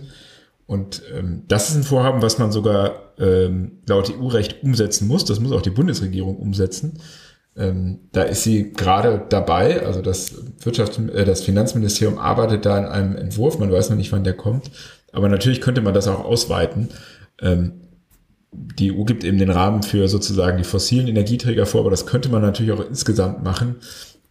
Und 0.66 1.02
ähm, 1.12 1.42
das 1.46 1.70
ist 1.70 1.76
ein 1.76 1.82
Vorhaben, 1.82 2.22
was 2.22 2.38
man 2.38 2.52
sogar 2.52 3.12
ähm, 3.18 3.82
laut 3.86 4.10
EU-Recht 4.10 4.62
umsetzen 4.62 5.06
muss. 5.06 5.24
Das 5.24 5.40
muss 5.40 5.52
auch 5.52 5.62
die 5.62 5.70
Bundesregierung 5.70 6.36
umsetzen. 6.36 7.00
Ähm, 7.56 8.00
da 8.12 8.22
ist 8.22 8.44
sie 8.44 8.72
gerade 8.72 9.26
dabei, 9.28 9.84
also 9.84 10.00
das 10.00 10.34
Wirtschafts-, 10.60 11.10
äh, 11.10 11.24
das 11.24 11.42
Finanzministerium 11.42 12.18
arbeitet 12.18 12.66
da 12.66 12.76
an 12.76 12.86
einem 12.86 13.16
Entwurf, 13.16 13.58
man 13.58 13.72
weiß 13.72 13.90
noch 13.90 13.96
nicht, 13.96 14.12
wann 14.12 14.24
der 14.24 14.34
kommt, 14.34 14.70
aber 15.12 15.28
natürlich 15.28 15.60
könnte 15.60 15.80
man 15.80 15.94
das 15.94 16.08
auch 16.08 16.24
ausweiten. 16.24 16.88
Ähm, 17.40 17.72
die 18.52 18.92
EU 18.92 19.04
gibt 19.04 19.24
eben 19.24 19.38
den 19.38 19.50
Rahmen 19.50 19.82
für 19.82 20.08
sozusagen 20.08 20.58
die 20.58 20.64
fossilen 20.64 21.08
Energieträger 21.08 21.66
vor, 21.66 21.82
aber 21.82 21.90
das 21.90 22.06
könnte 22.06 22.28
man 22.28 22.42
natürlich 22.42 22.72
auch 22.72 22.84
insgesamt 22.84 23.44
machen. 23.44 23.76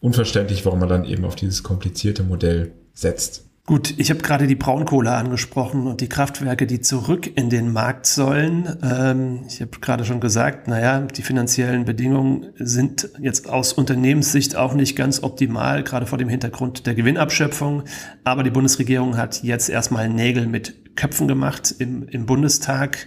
Unverständlich, 0.02 0.66
warum 0.66 0.80
man 0.80 0.90
dann 0.90 1.06
eben 1.06 1.26
auf 1.26 1.36
dieses 1.36 1.64
komplizierte 1.64 2.24
Modell 2.24 2.72
setzt. 2.94 3.49
Gut, 3.70 3.94
ich 3.98 4.10
habe 4.10 4.24
gerade 4.24 4.48
die 4.48 4.56
Braunkohle 4.56 5.12
angesprochen 5.12 5.86
und 5.86 6.02
die 6.02 6.10
Kraftwerke, 6.10 6.66
die 6.66 6.82
zurück 6.82 7.30
in 7.38 7.52
den 7.52 7.72
Markt 7.72 8.08
sollen. 8.08 8.80
Ähm, 8.82 9.42
ich 9.48 9.62
habe 9.62 9.80
gerade 9.80 10.06
schon 10.06 10.20
gesagt, 10.20 10.68
naja, 10.68 11.02
die 11.02 11.22
finanziellen 11.22 11.86
Bedingungen 11.86 12.48
sind 12.56 13.12
jetzt 13.22 13.48
aus 13.48 13.74
Unternehmenssicht 13.74 14.56
auch 14.56 14.74
nicht 14.74 14.96
ganz 14.96 15.22
optimal, 15.22 15.84
gerade 15.84 16.08
vor 16.08 16.18
dem 16.18 16.30
Hintergrund 16.30 16.88
der 16.88 16.96
Gewinnabschöpfung. 16.96 17.84
Aber 18.24 18.42
die 18.42 18.50
Bundesregierung 18.50 19.18
hat 19.18 19.44
jetzt 19.44 19.70
erstmal 19.70 20.10
Nägel 20.10 20.48
mit 20.48 20.96
Köpfen 20.96 21.28
gemacht 21.28 21.76
im, 21.78 22.08
im 22.08 22.26
Bundestag. 22.26 23.06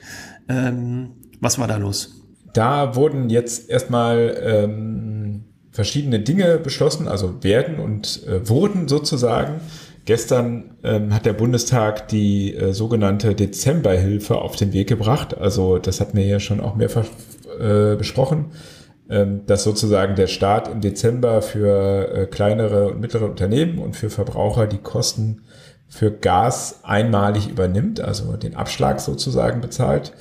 Ähm, 0.48 1.16
was 1.40 1.58
war 1.58 1.66
da 1.66 1.76
los? 1.76 2.22
Da 2.52 2.94
wurden 2.94 3.30
jetzt 3.30 3.68
erstmal 3.68 4.40
ähm, 4.40 5.42
verschiedene 5.72 6.20
Dinge 6.20 6.58
beschlossen, 6.58 7.08
also 7.08 7.42
werden 7.42 7.80
und 7.80 8.24
äh, 8.28 8.48
wurden 8.48 8.86
sozusagen. 8.86 9.60
Gestern 10.04 10.76
ähm, 10.82 11.14
hat 11.14 11.26
der 11.26 11.32
Bundestag 11.32 12.08
die 12.08 12.54
äh, 12.54 12.72
sogenannte 12.72 13.34
Dezemberhilfe 13.34 14.36
auf 14.36 14.56
den 14.56 14.72
Weg 14.72 14.88
gebracht. 14.88 15.36
Also 15.38 15.78
das 15.78 16.00
hatten 16.00 16.16
wir 16.16 16.26
ja 16.26 16.40
schon 16.40 16.60
auch 16.60 16.74
mehrfach 16.74 17.06
äh, 17.60 17.96
besprochen. 17.96 18.46
ähm, 19.10 19.42
dass 19.46 19.64
sozusagen 19.64 20.14
der 20.14 20.26
Staat 20.28 20.68
im 20.68 20.80
Dezember 20.80 21.42
für 21.42 22.14
äh, 22.14 22.26
kleinere 22.26 22.88
und 22.88 23.00
mittlere 23.00 23.26
Unternehmen 23.26 23.78
und 23.78 23.94
für 23.94 24.10
Verbraucher 24.10 24.66
die 24.66 24.78
Kosten 24.78 25.42
für 25.88 26.10
Gas 26.10 26.80
einmalig 26.84 27.50
übernimmt, 27.50 28.00
also 28.00 28.36
den 28.36 28.56
Abschlag 28.56 29.00
sozusagen 29.00 29.60
bezahlt. 29.60 30.12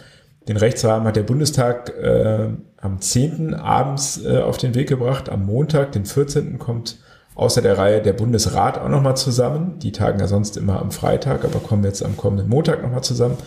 Den 0.49 0.57
Rechtsrahmen 0.57 1.07
hat 1.07 1.15
der 1.15 1.23
Bundestag 1.23 1.95
äh, 1.97 2.49
am 2.75 2.99
10. 2.99 3.53
abends 3.53 4.21
äh, 4.25 4.39
auf 4.39 4.57
den 4.57 4.75
Weg 4.75 4.89
gebracht. 4.89 5.29
Am 5.29 5.45
Montag, 5.45 5.93
den 5.93 6.05
14. 6.05 6.59
kommt 6.59 6.99
außer 7.41 7.61
der 7.63 7.77
Reihe 7.77 8.01
der 8.01 8.13
Bundesrat 8.13 8.77
auch 8.77 8.87
nochmal 8.87 9.17
zusammen. 9.17 9.79
Die 9.79 9.91
tagen 9.91 10.19
ja 10.19 10.27
sonst 10.27 10.57
immer 10.57 10.79
am 10.79 10.91
Freitag, 10.91 11.43
aber 11.43 11.59
kommen 11.59 11.83
jetzt 11.83 12.05
am 12.05 12.15
kommenden 12.15 12.47
Montag 12.47 12.83
nochmal 12.83 13.03
zusammen, 13.03 13.37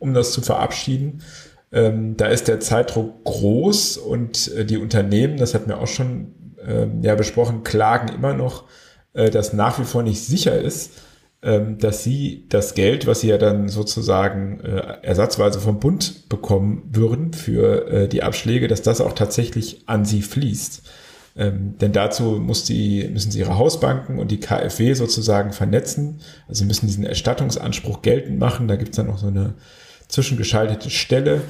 um 0.00 0.14
das 0.14 0.32
zu 0.32 0.42
verabschieden. 0.42 1.22
Ähm, 1.70 2.16
da 2.16 2.26
ist 2.26 2.48
der 2.48 2.58
Zeitdruck 2.58 3.22
groß 3.24 3.98
und 3.98 4.52
äh, 4.52 4.64
die 4.64 4.78
Unternehmen, 4.78 5.36
das 5.36 5.54
hatten 5.54 5.68
wir 5.68 5.78
auch 5.78 5.86
schon 5.86 6.34
äh, 6.66 6.88
ja, 7.02 7.14
besprochen, 7.14 7.62
klagen 7.62 8.08
immer 8.12 8.34
noch, 8.34 8.64
äh, 9.12 9.30
dass 9.30 9.52
nach 9.52 9.78
wie 9.78 9.84
vor 9.84 10.02
nicht 10.02 10.24
sicher 10.24 10.58
ist, 10.60 10.90
ähm, 11.42 11.78
dass 11.78 12.02
sie 12.02 12.46
das 12.48 12.74
Geld, 12.74 13.06
was 13.06 13.20
sie 13.20 13.28
ja 13.28 13.38
dann 13.38 13.68
sozusagen 13.68 14.58
äh, 14.58 14.98
ersatzweise 15.02 15.60
vom 15.60 15.78
Bund 15.78 16.28
bekommen 16.28 16.82
würden 16.90 17.32
für 17.32 17.86
äh, 17.86 18.08
die 18.08 18.24
Abschläge, 18.24 18.66
dass 18.66 18.82
das 18.82 19.00
auch 19.00 19.12
tatsächlich 19.12 19.84
an 19.86 20.04
sie 20.04 20.22
fließt. 20.22 20.82
Ähm, 21.36 21.76
denn 21.80 21.92
dazu 21.92 22.40
muss 22.40 22.64
die, 22.64 23.08
müssen 23.12 23.30
sie 23.30 23.40
ihre 23.40 23.58
Hausbanken 23.58 24.18
und 24.18 24.30
die 24.30 24.40
KfW 24.40 24.94
sozusagen 24.94 25.52
vernetzen. 25.52 26.20
Also 26.48 26.64
müssen 26.64 26.86
diesen 26.86 27.04
Erstattungsanspruch 27.04 28.02
geltend 28.02 28.38
machen. 28.38 28.68
Da 28.68 28.76
gibt 28.76 28.90
es 28.90 28.96
dann 28.96 29.06
noch 29.06 29.18
so 29.18 29.26
eine 29.26 29.54
zwischengeschaltete 30.08 30.90
Stelle. 30.90 31.42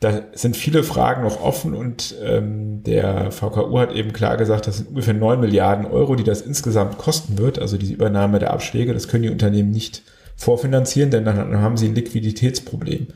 Da 0.00 0.22
sind 0.34 0.56
viele 0.56 0.82
Fragen 0.82 1.22
noch 1.22 1.40
offen 1.40 1.74
und 1.74 2.16
ähm, 2.24 2.82
der 2.82 3.30
VKU 3.30 3.78
hat 3.78 3.92
eben 3.92 4.12
klar 4.12 4.36
gesagt, 4.36 4.66
das 4.66 4.78
sind 4.78 4.88
ungefähr 4.88 5.14
9 5.14 5.38
Milliarden 5.38 5.86
Euro, 5.86 6.16
die 6.16 6.24
das 6.24 6.40
insgesamt 6.40 6.98
kosten 6.98 7.38
wird, 7.38 7.60
also 7.60 7.78
diese 7.78 7.92
Übernahme 7.92 8.40
der 8.40 8.52
Abschläge. 8.52 8.94
Das 8.94 9.06
können 9.06 9.22
die 9.22 9.30
Unternehmen 9.30 9.70
nicht 9.70 10.02
vorfinanzieren, 10.34 11.12
denn 11.12 11.24
dann 11.24 11.56
haben 11.60 11.76
sie 11.76 11.86
ein 11.86 11.94
Liquiditätsproblem. 11.94 13.06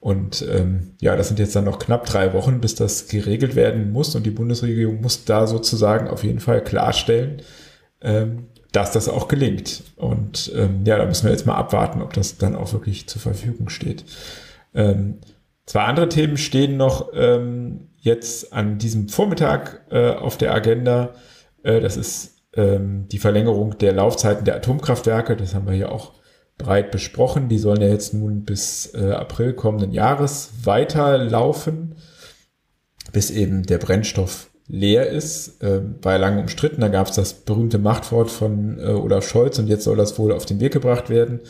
Und 0.00 0.46
ähm, 0.50 0.94
ja, 1.00 1.14
das 1.14 1.28
sind 1.28 1.38
jetzt 1.38 1.54
dann 1.54 1.66
noch 1.66 1.78
knapp 1.78 2.06
drei 2.06 2.32
Wochen, 2.32 2.60
bis 2.60 2.74
das 2.74 3.08
geregelt 3.08 3.54
werden 3.54 3.92
muss. 3.92 4.14
Und 4.14 4.24
die 4.24 4.30
Bundesregierung 4.30 5.02
muss 5.02 5.26
da 5.26 5.46
sozusagen 5.46 6.08
auf 6.08 6.24
jeden 6.24 6.40
Fall 6.40 6.64
klarstellen, 6.64 7.42
ähm, 8.00 8.46
dass 8.72 8.92
das 8.92 9.10
auch 9.10 9.28
gelingt. 9.28 9.82
Und 9.96 10.50
ähm, 10.56 10.84
ja, 10.86 10.96
da 10.96 11.04
müssen 11.04 11.24
wir 11.24 11.32
jetzt 11.32 11.46
mal 11.46 11.56
abwarten, 11.56 12.00
ob 12.00 12.14
das 12.14 12.38
dann 12.38 12.56
auch 12.56 12.72
wirklich 12.72 13.08
zur 13.08 13.20
Verfügung 13.20 13.68
steht. 13.68 14.04
Ähm, 14.74 15.18
zwei 15.66 15.82
andere 15.82 16.08
Themen 16.08 16.38
stehen 16.38 16.78
noch 16.78 17.10
ähm, 17.12 17.88
jetzt 17.98 18.54
an 18.54 18.78
diesem 18.78 19.10
Vormittag 19.10 19.82
äh, 19.90 20.12
auf 20.12 20.38
der 20.38 20.54
Agenda. 20.54 21.10
Äh, 21.62 21.80
das 21.80 21.98
ist 21.98 22.38
ähm, 22.54 23.06
die 23.08 23.18
Verlängerung 23.18 23.76
der 23.76 23.92
Laufzeiten 23.92 24.46
der 24.46 24.56
Atomkraftwerke. 24.56 25.36
Das 25.36 25.54
haben 25.54 25.66
wir 25.66 25.74
hier 25.74 25.92
auch 25.92 26.12
breit 26.62 26.90
besprochen. 26.90 27.48
Die 27.48 27.58
sollen 27.58 27.80
ja 27.80 27.88
jetzt 27.88 28.14
nun 28.14 28.44
bis 28.44 28.94
äh, 28.94 29.12
April 29.12 29.52
kommenden 29.52 29.92
Jahres 29.92 30.50
weiterlaufen, 30.64 31.96
bis 33.12 33.30
eben 33.30 33.64
der 33.64 33.78
Brennstoff 33.78 34.50
leer 34.68 35.08
ist, 35.08 35.62
äh, 35.62 35.80
war 36.02 36.12
ja 36.12 36.18
lange 36.18 36.40
umstritten. 36.40 36.80
Da 36.80 36.88
gab 36.88 37.08
es 37.08 37.16
das 37.16 37.34
berühmte 37.34 37.78
Machtwort 37.78 38.30
von 38.30 38.78
äh, 38.78 38.86
Olaf 38.92 39.28
Scholz 39.28 39.58
und 39.58 39.66
jetzt 39.66 39.84
soll 39.84 39.96
das 39.96 40.18
wohl 40.18 40.32
auf 40.32 40.46
den 40.46 40.60
Weg 40.60 40.72
gebracht 40.72 41.10
werden. 41.10 41.40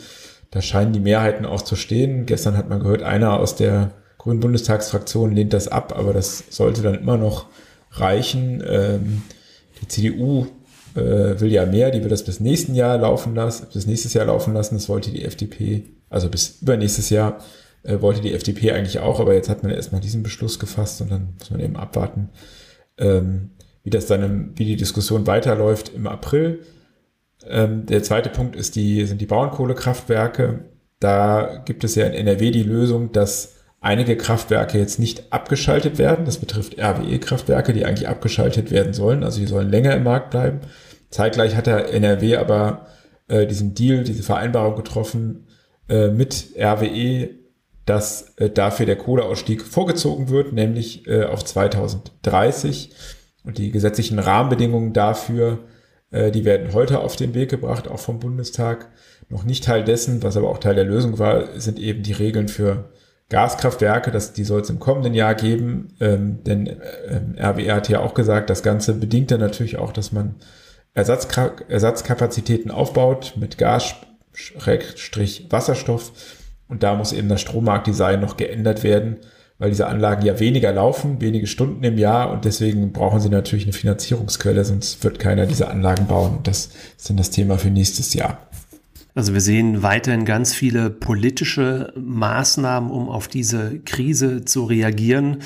Da 0.49 0.61
scheinen 0.61 0.91
die 0.91 0.99
Mehrheiten 0.99 1.45
auch 1.45 1.61
zu 1.61 1.75
stehen. 1.75 2.25
Gestern 2.25 2.57
hat 2.57 2.67
man 2.67 2.79
gehört, 2.79 3.03
einer 3.03 3.39
aus 3.39 3.55
der 3.55 3.91
Grünen 4.17 4.39
Bundestagsfraktion 4.39 5.31
lehnt 5.31 5.53
das 5.53 5.67
ab, 5.67 5.97
aber 5.97 6.13
das 6.13 6.43
sollte 6.49 6.81
dann 6.81 6.95
immer 6.95 7.17
noch 7.17 7.47
reichen. 7.91 8.63
Ähm, 8.67 9.21
die 9.81 9.87
CDU 9.87 10.47
äh, 10.95 11.39
will 11.39 11.51
ja 11.51 11.65
mehr, 11.65 11.91
die 11.91 12.01
will 12.01 12.09
das 12.09 12.23
bis 12.23 12.39
nächsten 12.39 12.75
Jahr 12.75 12.97
laufen 12.97 13.35
lassen, 13.35 13.67
bis 13.73 13.87
nächstes 13.87 14.13
Jahr 14.13 14.25
laufen 14.25 14.53
lassen. 14.53 14.75
Das 14.75 14.89
wollte 14.89 15.11
die 15.11 15.23
FDP, 15.23 15.83
also 16.09 16.29
bis 16.29 16.61
übernächstes 16.61 17.09
Jahr 17.09 17.39
äh, 17.83 18.01
wollte 18.01 18.21
die 18.21 18.33
FDP 18.33 18.71
eigentlich 18.71 18.99
auch, 18.99 19.19
aber 19.19 19.33
jetzt 19.33 19.49
hat 19.49 19.63
man 19.63 19.71
erstmal 19.71 20.01
diesen 20.01 20.23
Beschluss 20.23 20.59
gefasst 20.59 21.01
und 21.01 21.11
dann 21.11 21.33
muss 21.39 21.51
man 21.51 21.59
eben 21.59 21.75
abwarten, 21.75 22.29
ähm, 22.97 23.51
wie 23.83 23.89
das 23.89 24.05
dann, 24.05 24.23
im, 24.23 24.51
wie 24.55 24.65
die 24.65 24.75
Diskussion 24.75 25.27
weiterläuft 25.27 25.93
im 25.93 26.07
April. 26.07 26.59
Ähm, 27.47 27.85
der 27.85 28.03
zweite 28.03 28.29
Punkt 28.29 28.55
ist 28.55 28.75
die, 28.75 29.05
sind 29.05 29.19
die 29.21 29.25
Braunkohlekraftwerke. 29.25 30.65
Da 30.99 31.63
gibt 31.65 31.83
es 31.83 31.95
ja 31.95 32.05
in 32.05 32.13
NRW 32.13 32.51
die 32.51 32.63
Lösung, 32.63 33.11
dass 33.11 33.55
einige 33.79 34.15
Kraftwerke 34.15 34.77
jetzt 34.77 34.99
nicht 34.99 35.33
abgeschaltet 35.33 35.97
werden. 35.97 36.25
Das 36.25 36.37
betrifft 36.37 36.79
RWE-Kraftwerke, 36.79 37.73
die 37.73 37.85
eigentlich 37.85 38.07
abgeschaltet 38.07 38.69
werden 38.69 38.93
sollen. 38.93 39.23
Also 39.23 39.39
die 39.39 39.47
sollen 39.47 39.71
länger 39.71 39.95
im 39.95 40.03
Markt 40.03 40.29
bleiben. 40.29 40.59
Zeitgleich 41.11 41.55
hat 41.55 41.67
der 41.67 41.93
NRW 41.93 42.37
aber 42.37 42.87
äh, 43.27 43.45
diesen 43.45 43.75
Deal, 43.75 44.03
diese 44.03 44.23
Vereinbarung 44.23 44.75
getroffen 44.75 45.47
äh, 45.89 46.09
mit 46.09 46.47
RWE, 46.57 47.29
dass 47.85 48.33
äh, 48.37 48.49
dafür 48.49 48.85
der 48.85 48.95
Kohleausstieg 48.95 49.61
vorgezogen 49.61 50.29
wird, 50.29 50.53
nämlich 50.53 51.07
äh, 51.07 51.25
auf 51.25 51.43
2030. 51.43 52.91
Und 53.43 53.57
die 53.57 53.71
gesetzlichen 53.71 54.19
Rahmenbedingungen 54.19 54.93
dafür, 54.93 55.59
äh, 56.11 56.31
die 56.31 56.45
werden 56.45 56.73
heute 56.73 56.99
auf 56.99 57.15
den 57.15 57.33
Weg 57.33 57.49
gebracht, 57.49 57.87
auch 57.87 57.99
vom 57.99 58.19
Bundestag. 58.19 58.89
Noch 59.29 59.43
nicht 59.43 59.63
Teil 59.63 59.83
dessen, 59.83 60.23
was 60.23 60.37
aber 60.37 60.49
auch 60.49 60.59
Teil 60.59 60.75
der 60.75 60.85
Lösung 60.85 61.19
war, 61.19 61.59
sind 61.59 61.79
eben 61.79 62.03
die 62.03 62.13
Regeln 62.13 62.47
für 62.47 62.89
Gaskraftwerke, 63.29 64.11
das, 64.11 64.33
die 64.33 64.43
soll 64.43 64.61
es 64.61 64.69
im 64.69 64.79
kommenden 64.79 65.13
Jahr 65.13 65.35
geben, 65.35 65.95
ähm, 66.01 66.43
denn 66.43 66.67
äh, 66.67 67.41
RWE 67.41 67.73
hat 67.73 67.87
ja 67.87 68.01
auch 68.01 68.13
gesagt, 68.13 68.49
das 68.49 68.61
Ganze 68.61 68.93
bedingt 68.93 69.31
dann 69.31 69.39
natürlich 69.39 69.77
auch, 69.77 69.93
dass 69.93 70.11
man 70.11 70.35
Ersatzka 70.93 71.53
Ersatzkapazitäten 71.67 72.71
aufbaut 72.71 73.33
mit 73.37 73.57
Gas, 73.57 73.95
Wasserstoff 75.49 76.11
und 76.67 76.83
da 76.83 76.95
muss 76.95 77.13
eben 77.13 77.29
das 77.29 77.41
Strommarktdesign 77.41 78.19
noch 78.19 78.37
geändert 78.37 78.83
werden, 78.83 79.17
weil 79.57 79.69
diese 79.69 79.87
Anlagen 79.87 80.25
ja 80.25 80.39
weniger 80.39 80.71
laufen, 80.73 81.21
wenige 81.21 81.47
Stunden 81.47 81.83
im 81.83 81.97
Jahr 81.97 82.31
und 82.31 82.45
deswegen 82.45 82.91
brauchen 82.91 83.19
sie 83.19 83.29
natürlich 83.29 83.65
eine 83.65 83.73
Finanzierungsquelle, 83.73 84.65
sonst 84.65 85.03
wird 85.03 85.19
keiner 85.19 85.45
diese 85.45 85.67
Anlagen 85.67 86.07
bauen. 86.07 86.39
Das 86.43 86.69
ist 86.97 87.09
dann 87.09 87.17
das 87.17 87.29
Thema 87.29 87.57
für 87.57 87.69
nächstes 87.69 88.13
Jahr. 88.13 88.39
Also 89.13 89.33
wir 89.33 89.41
sehen 89.41 89.83
weiterhin 89.83 90.23
ganz 90.23 90.53
viele 90.53 90.89
politische 90.89 91.91
Maßnahmen, 91.97 92.89
um 92.89 93.09
auf 93.09 93.27
diese 93.27 93.79
Krise 93.79 94.45
zu 94.45 94.63
reagieren. 94.63 95.43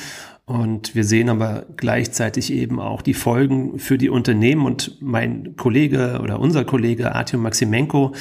Und 0.48 0.94
wir 0.94 1.04
sehen 1.04 1.30
aber 1.30 1.66
gleichzeitig 1.76 2.54
eben 2.54 2.80
auch 2.80 3.02
die 3.02 3.16
Folgen 3.16 3.80
für 3.80 3.98
die 3.98 4.10
Unternehmen. 4.10 4.68
Und 4.68 5.02
mein 5.02 5.56
Kollege 5.56 6.20
oder 6.22 6.40
unser 6.40 6.66
Kollege 6.66 7.16
Artyom 7.16 7.42
Maximenko 7.42 8.14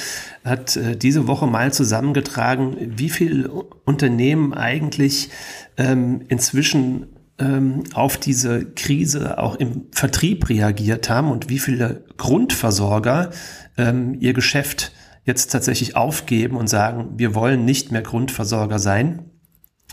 hat 0.43 0.75
äh, 0.75 0.97
diese 0.97 1.27
Woche 1.27 1.45
mal 1.45 1.71
zusammengetragen, 1.71 2.77
wie 2.97 3.09
viele 3.09 3.51
Unternehmen 3.51 4.55
eigentlich 4.55 5.29
ähm, 5.77 6.21
inzwischen 6.27 7.05
ähm, 7.37 7.83
auf 7.93 8.17
diese 8.17 8.65
Krise 8.71 9.37
auch 9.37 9.55
im 9.57 9.83
Vertrieb 9.91 10.49
reagiert 10.49 11.11
haben 11.11 11.29
und 11.29 11.49
wie 11.49 11.59
viele 11.59 12.05
Grundversorger 12.17 13.29
ähm, 13.77 14.17
ihr 14.19 14.33
Geschäft 14.33 14.93
jetzt 15.25 15.51
tatsächlich 15.51 15.95
aufgeben 15.95 16.57
und 16.57 16.69
sagen, 16.69 17.09
wir 17.17 17.35
wollen 17.35 17.65
nicht 17.65 17.91
mehr 17.91 18.01
Grundversorger 18.01 18.79
sein 18.79 19.25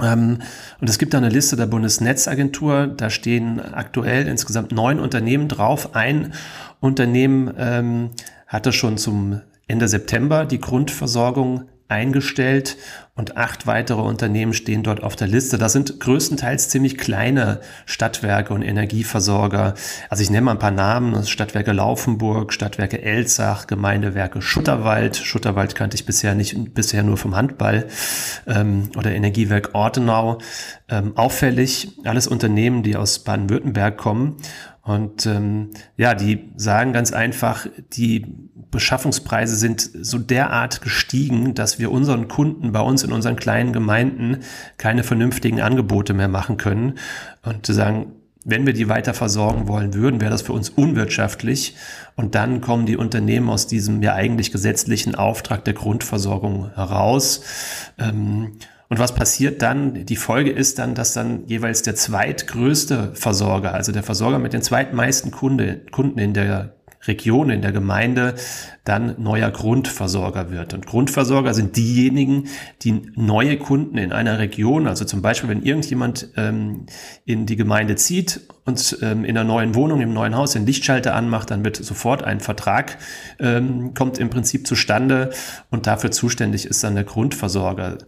und 0.01 0.41
es 0.81 0.99
gibt 0.99 1.13
da 1.13 1.19
eine 1.19 1.29
Liste 1.29 1.55
der 1.57 1.67
Bundesnetzagentur, 1.67 2.87
da 2.87 3.11
stehen 3.11 3.61
aktuell 3.61 4.27
insgesamt 4.27 4.73
neun 4.73 4.99
Unternehmen 4.99 5.49
drauf. 5.49 5.95
Ein 5.95 6.33
Unternehmen 6.81 7.53
ähm, 7.59 8.11
hatte 8.47 8.73
schon 8.73 8.97
zum 8.97 9.43
Ende 9.69 9.89
September 9.89 10.47
die 10.47 10.61
Grundversorgung 10.61 11.69
eingestellt 11.93 12.77
und 13.15 13.37
acht 13.37 13.67
weitere 13.67 14.01
Unternehmen 14.01 14.55
stehen 14.55 14.83
dort 14.83 15.03
auf 15.03 15.17
der 15.17 15.29
Liste. 15.29 15.59
Das 15.59 15.75
sind 15.75 16.01
größtenteils 16.01 16.71
ziemlich 16.71 16.97
kleine 16.97 17.61
Stadtwerke 17.85 18.55
und 18.55 18.63
Energieversorger. 18.63 19.75
Also 20.09 20.23
ich 20.23 20.31
nenne 20.31 20.47
mal 20.47 20.53
ein 20.53 20.59
paar 20.59 20.71
Namen. 20.71 21.27
Stadtwerke 21.27 21.73
Laufenburg, 21.73 22.55
Stadtwerke 22.55 23.03
Elzach, 23.03 23.67
Gemeindewerke 23.67 24.41
Schutterwald. 24.41 25.19
Schutterwald 25.19 25.75
kannte 25.75 25.95
ich 25.95 26.07
bisher 26.07 26.35
nicht, 26.35 26.73
bisher 26.73 27.03
nur 27.03 27.19
vom 27.19 27.37
Handball 27.37 27.87
ähm, 28.47 28.89
oder 28.97 29.13
Energiewerk 29.13 29.75
Ortenau. 29.75 30.39
Ähm, 30.89 31.15
auffällig, 31.17 31.99
alles 32.05 32.27
Unternehmen, 32.27 32.83
die 32.83 32.97
aus 32.97 33.19
Baden-Württemberg 33.19 33.99
kommen. 33.99 34.39
Und 34.83 35.27
ähm, 35.27 35.71
ja, 35.97 36.15
die 36.15 36.51
sagen 36.57 36.93
ganz 36.93 37.13
einfach, 37.13 37.67
die 37.93 38.27
Beschaffungspreise 38.73 39.55
sind 39.55 39.81
so 39.81 40.19
derart 40.19 40.83
gestiegen, 40.83 41.55
dass 41.55 41.79
wir 41.79 41.93
unseren 41.93 42.27
Kunden 42.27 42.73
bei 42.73 42.81
uns 42.81 43.05
in 43.05 43.13
unseren 43.13 43.37
kleinen 43.37 43.73
Gemeinden 43.73 44.39
keine 44.79 45.05
vernünftigen 45.05 45.61
Angebote 45.61 46.15
mehr 46.15 46.29
machen 46.29 46.57
können. 46.57 46.99
Und 47.43 47.67
sagen, 47.67 48.13
wenn 48.45 48.67
wir 48.67 48.73
die 48.73 48.89
weiter 48.89 49.15
versorgen 49.15 49.69
wollen 49.69 49.95
würden, 49.95 50.21
wäre 50.21 50.33
das 50.33 50.43
für 50.43 50.53
uns 50.53 50.69
unwirtschaftlich. 50.69 51.77
Und 52.17 52.35
dann 52.35 52.61
kommen 52.61 52.87
die 52.87 52.97
Unternehmen 52.97 53.49
aus 53.51 53.69
diesem 53.69 54.03
ja 54.03 54.15
eigentlich 54.15 54.51
gesetzlichen 54.51 55.15
Auftrag 55.15 55.65
der 55.65 55.75
Grundversorgung 55.75 56.75
heraus. 56.75 57.43
Ähm, 57.99 58.55
Und 58.93 58.99
was 58.99 59.15
passiert 59.15 59.63
dann? 59.63 60.05
Die 60.05 60.17
Folge 60.17 60.51
ist 60.51 60.79
dann, 60.79 60.95
dass 60.95 61.15
dann 61.15 61.47
jeweils 61.47 61.81
der 61.81 61.95
zweitgrößte 61.95 63.13
Versorger, 63.15 63.73
also 63.73 63.91
der 63.91 64.03
Versorger 64.03 64.39
mit 64.39 64.53
den 64.53 64.61
zweitmeisten 64.61 65.31
Kunde, 65.31 65.81
Kunden 65.91 66.19
in 66.19 66.35
der 66.35 66.75
Region, 67.05 67.49
in 67.49 67.63
der 67.63 67.73
Gemeinde 67.73 68.35
dann 68.85 69.23
neuer 69.23 69.51
Grundversorger 69.51 70.51
wird. 70.51 70.75
Und 70.75 70.87
Grundversorger 70.87 71.55
sind 71.55 71.77
diejenigen, 71.77 72.49
die 72.83 73.03
neue 73.15 73.57
Kunden 73.57 73.97
in 73.97 74.13
einer 74.13 74.41
Region, 74.41 74.89
also 74.89 75.05
zum 75.05 75.23
Beispiel, 75.23 75.49
wenn 75.49 75.63
irgendjemand 75.63 76.29
ähm, 76.37 76.87
in 77.25 77.47
die 77.47 77.57
Gemeinde 77.57 77.95
zieht 77.95 78.41
und 78.65 78.99
ähm, 79.03 79.25
in 79.25 79.37
einer 79.37 79.47
neuen 79.47 79.77
Wohnung, 79.77 80.01
im 80.01 80.13
neuen 80.13 80.37
Haus 80.37 80.53
den 80.53 80.67
Lichtschalter 80.67 81.15
anmacht, 81.15 81.51
dann 81.51 81.65
wird 81.65 81.77
sofort 81.77 82.25
ein 82.25 82.41
Vertrag, 82.41 82.99
ähm, 83.39 83.95
kommt 83.95 84.19
im 84.19 84.31
Prinzip 84.31 84.67
zustande 84.67 85.31
und 85.71 85.87
dafür 85.87 86.11
zuständig 86.11 86.67
ist 86.67 86.83
dann 86.83 86.95
der 86.95 87.05
Grundversorger. 87.05 87.99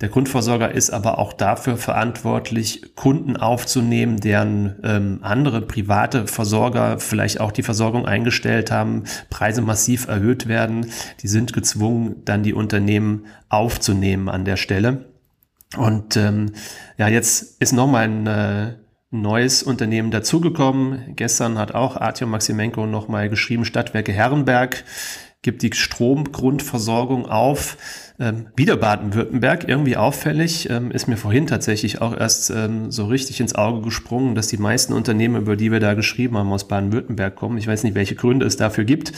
Der 0.00 0.08
Grundversorger 0.08 0.72
ist 0.72 0.90
aber 0.90 1.18
auch 1.18 1.32
dafür 1.32 1.76
verantwortlich, 1.76 2.94
Kunden 2.96 3.36
aufzunehmen, 3.36 4.18
deren 4.18 4.76
ähm, 4.82 5.18
andere 5.22 5.62
private 5.62 6.26
Versorger 6.26 6.98
vielleicht 6.98 7.40
auch 7.40 7.52
die 7.52 7.62
Versorgung 7.62 8.06
eingestellt 8.06 8.72
haben, 8.72 9.04
Preise 9.30 9.62
massiv 9.62 10.08
erhöht 10.08 10.23
erhöht 10.24 10.48
werden, 10.48 10.90
die 11.20 11.28
sind 11.28 11.52
gezwungen, 11.52 12.22
dann 12.24 12.42
die 12.42 12.54
Unternehmen 12.54 13.26
aufzunehmen 13.48 14.28
an 14.28 14.44
der 14.44 14.56
Stelle. 14.56 15.12
Und 15.76 16.16
ähm, 16.16 16.52
ja, 16.96 17.08
jetzt 17.08 17.60
ist 17.60 17.72
nochmal 17.72 18.04
ein 18.04 18.26
äh, 18.26 18.74
neues 19.10 19.62
Unternehmen 19.62 20.10
dazugekommen. 20.10 21.14
Gestern 21.16 21.58
hat 21.58 21.74
auch 21.74 21.96
Artyom 21.96 22.30
Maximenko 22.30 22.86
nochmal 22.86 23.28
geschrieben, 23.28 23.64
Stadtwerke 23.64 24.12
Herrenberg 24.12 24.84
gibt 25.42 25.62
die 25.62 25.72
Stromgrundversorgung 25.72 27.26
auf. 27.26 27.76
Ähm, 28.20 28.46
wieder 28.54 28.76
Baden-Württemberg, 28.76 29.68
irgendwie 29.68 29.96
auffällig, 29.96 30.70
ähm, 30.70 30.92
ist 30.92 31.08
mir 31.08 31.16
vorhin 31.16 31.48
tatsächlich 31.48 32.00
auch 32.00 32.16
erst 32.16 32.50
ähm, 32.50 32.92
so 32.92 33.06
richtig 33.06 33.40
ins 33.40 33.56
Auge 33.56 33.82
gesprungen, 33.82 34.36
dass 34.36 34.46
die 34.46 34.56
meisten 34.56 34.92
Unternehmen, 34.92 35.42
über 35.42 35.56
die 35.56 35.72
wir 35.72 35.80
da 35.80 35.94
geschrieben 35.94 36.38
haben, 36.38 36.52
aus 36.52 36.68
Baden-Württemberg 36.68 37.34
kommen. 37.34 37.58
Ich 37.58 37.66
weiß 37.66 37.82
nicht, 37.82 37.96
welche 37.96 38.14
Gründe 38.14 38.46
es 38.46 38.56
dafür 38.56 38.84
gibt, 38.84 39.12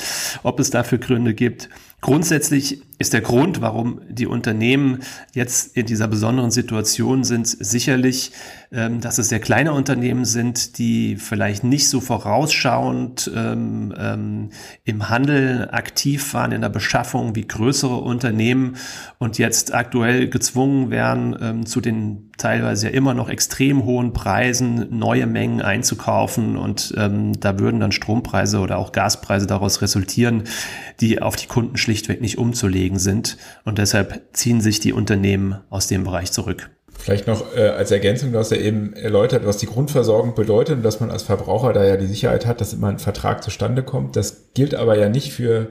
ob 0.44 0.58
es 0.60 0.70
dafür 0.70 0.96
Gründe 0.96 1.34
gibt. 1.34 1.68
Grundsätzlich 2.02 2.82
ist 2.98 3.14
der 3.14 3.20
Grund, 3.20 3.60
warum 3.60 4.00
die 4.08 4.26
Unternehmen 4.26 5.00
jetzt 5.34 5.76
in 5.76 5.86
dieser 5.86 6.08
besonderen 6.08 6.50
Situation 6.50 7.24
sind, 7.24 7.46
sicherlich, 7.46 8.32
ähm, 8.70 9.00
dass 9.00 9.18
es 9.18 9.28
sehr 9.28 9.40
kleine 9.40 9.72
Unternehmen 9.72 10.24
sind, 10.24 10.78
die 10.78 11.16
vielleicht 11.16 11.64
nicht 11.64 11.88
so 11.88 12.00
vorausschauend 12.00 13.30
ähm, 13.34 13.94
ähm, 13.98 14.50
im 14.84 15.08
Handel 15.08 15.68
aktiv 15.72 16.34
waren, 16.34 16.52
in 16.52 16.60
der 16.60 16.68
Beschaffung 16.68 17.34
wie 17.34 17.46
größere 17.46 17.96
Unternehmen 17.96 18.76
und 19.18 19.38
jetzt 19.38 19.74
aktuell 19.74 20.28
gezwungen 20.28 20.90
werden, 20.90 21.66
zu 21.66 21.80
den 21.80 22.25
teilweise 22.38 22.88
ja 22.88 22.92
immer 22.92 23.14
noch 23.14 23.28
extrem 23.28 23.84
hohen 23.84 24.12
Preisen 24.12 24.98
neue 24.98 25.26
Mengen 25.26 25.62
einzukaufen 25.62 26.56
und 26.56 26.94
ähm, 26.96 27.38
da 27.40 27.58
würden 27.58 27.80
dann 27.80 27.92
Strompreise 27.92 28.58
oder 28.58 28.78
auch 28.78 28.92
Gaspreise 28.92 29.46
daraus 29.46 29.82
resultieren, 29.82 30.44
die 31.00 31.22
auf 31.22 31.36
die 31.36 31.46
Kunden 31.46 31.76
schlichtweg 31.76 32.20
nicht 32.20 32.38
umzulegen 32.38 32.98
sind 32.98 33.36
und 33.64 33.78
deshalb 33.78 34.22
ziehen 34.32 34.60
sich 34.60 34.80
die 34.80 34.92
Unternehmen 34.92 35.56
aus 35.70 35.86
dem 35.86 36.04
Bereich 36.04 36.32
zurück. 36.32 36.70
Vielleicht 36.98 37.26
noch 37.26 37.54
äh, 37.54 37.68
als 37.68 37.90
Ergänzung, 37.90 38.32
du 38.32 38.38
hast 38.38 38.50
ja 38.50 38.56
eben 38.56 38.94
erläutert, 38.94 39.46
was 39.46 39.58
die 39.58 39.66
Grundversorgung 39.66 40.34
bedeutet 40.34 40.78
und 40.78 40.82
dass 40.82 41.00
man 41.00 41.10
als 41.10 41.22
Verbraucher 41.22 41.72
da 41.72 41.84
ja 41.84 41.96
die 41.96 42.06
Sicherheit 42.06 42.46
hat, 42.46 42.60
dass 42.60 42.72
immer 42.72 42.88
ein 42.88 42.98
Vertrag 42.98 43.42
zustande 43.42 43.82
kommt. 43.82 44.16
Das 44.16 44.52
gilt 44.54 44.74
aber 44.74 44.98
ja 44.98 45.08
nicht 45.08 45.32
für, 45.32 45.68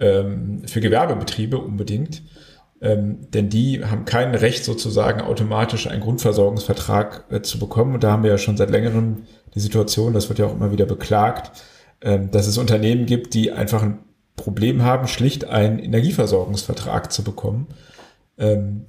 ähm, 0.00 0.62
für 0.66 0.80
Gewerbebetriebe 0.80 1.58
unbedingt 1.58 2.22
ähm, 2.84 3.30
denn 3.32 3.48
die 3.48 3.82
haben 3.82 4.04
kein 4.04 4.34
Recht 4.34 4.62
sozusagen 4.62 5.22
automatisch 5.22 5.86
einen 5.86 6.02
Grundversorgungsvertrag 6.02 7.24
äh, 7.30 7.40
zu 7.40 7.58
bekommen. 7.58 7.94
Und 7.94 8.04
da 8.04 8.12
haben 8.12 8.22
wir 8.22 8.30
ja 8.30 8.38
schon 8.38 8.58
seit 8.58 8.70
längerem 8.70 9.22
die 9.54 9.60
Situation, 9.60 10.12
das 10.12 10.28
wird 10.28 10.38
ja 10.38 10.46
auch 10.46 10.54
immer 10.54 10.70
wieder 10.70 10.84
beklagt, 10.84 11.62
ähm, 12.02 12.30
dass 12.30 12.46
es 12.46 12.58
Unternehmen 12.58 13.06
gibt, 13.06 13.32
die 13.32 13.52
einfach 13.52 13.82
ein 13.82 14.00
Problem 14.36 14.82
haben, 14.82 15.08
schlicht 15.08 15.46
einen 15.46 15.78
Energieversorgungsvertrag 15.78 17.10
zu 17.10 17.24
bekommen. 17.24 17.68
Ähm, 18.36 18.84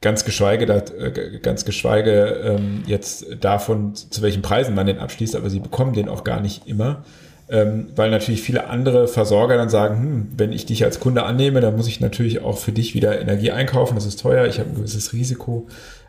ganz 0.00 0.24
geschweige, 0.24 0.72
äh, 0.72 1.40
ganz 1.40 1.64
geschweige 1.64 2.12
ähm, 2.44 2.84
jetzt 2.86 3.26
davon, 3.40 3.96
zu 3.96 4.22
welchen 4.22 4.42
Preisen 4.42 4.76
man 4.76 4.86
den 4.86 4.98
abschließt, 4.98 5.34
aber 5.34 5.50
sie 5.50 5.58
bekommen 5.58 5.94
den 5.94 6.08
auch 6.08 6.22
gar 6.22 6.40
nicht 6.40 6.68
immer 6.68 7.04
ähm, 7.52 7.88
weil 7.94 8.10
natürlich 8.10 8.40
viele 8.40 8.68
andere 8.68 9.06
Versorger 9.06 9.58
dann 9.58 9.68
sagen, 9.68 10.00
hm, 10.00 10.28
wenn 10.38 10.52
ich 10.52 10.64
dich 10.64 10.84
als 10.84 11.00
Kunde 11.00 11.24
annehme, 11.24 11.60
dann 11.60 11.76
muss 11.76 11.86
ich 11.86 12.00
natürlich 12.00 12.40
auch 12.40 12.56
für 12.56 12.72
dich 12.72 12.94
wieder 12.94 13.20
Energie 13.20 13.50
einkaufen, 13.50 13.94
das 13.94 14.06
ist 14.06 14.18
teuer, 14.20 14.46
ich 14.46 14.58
habe 14.58 14.70
ein 14.70 14.74
gewisses 14.74 15.12
Risiko. 15.12 15.68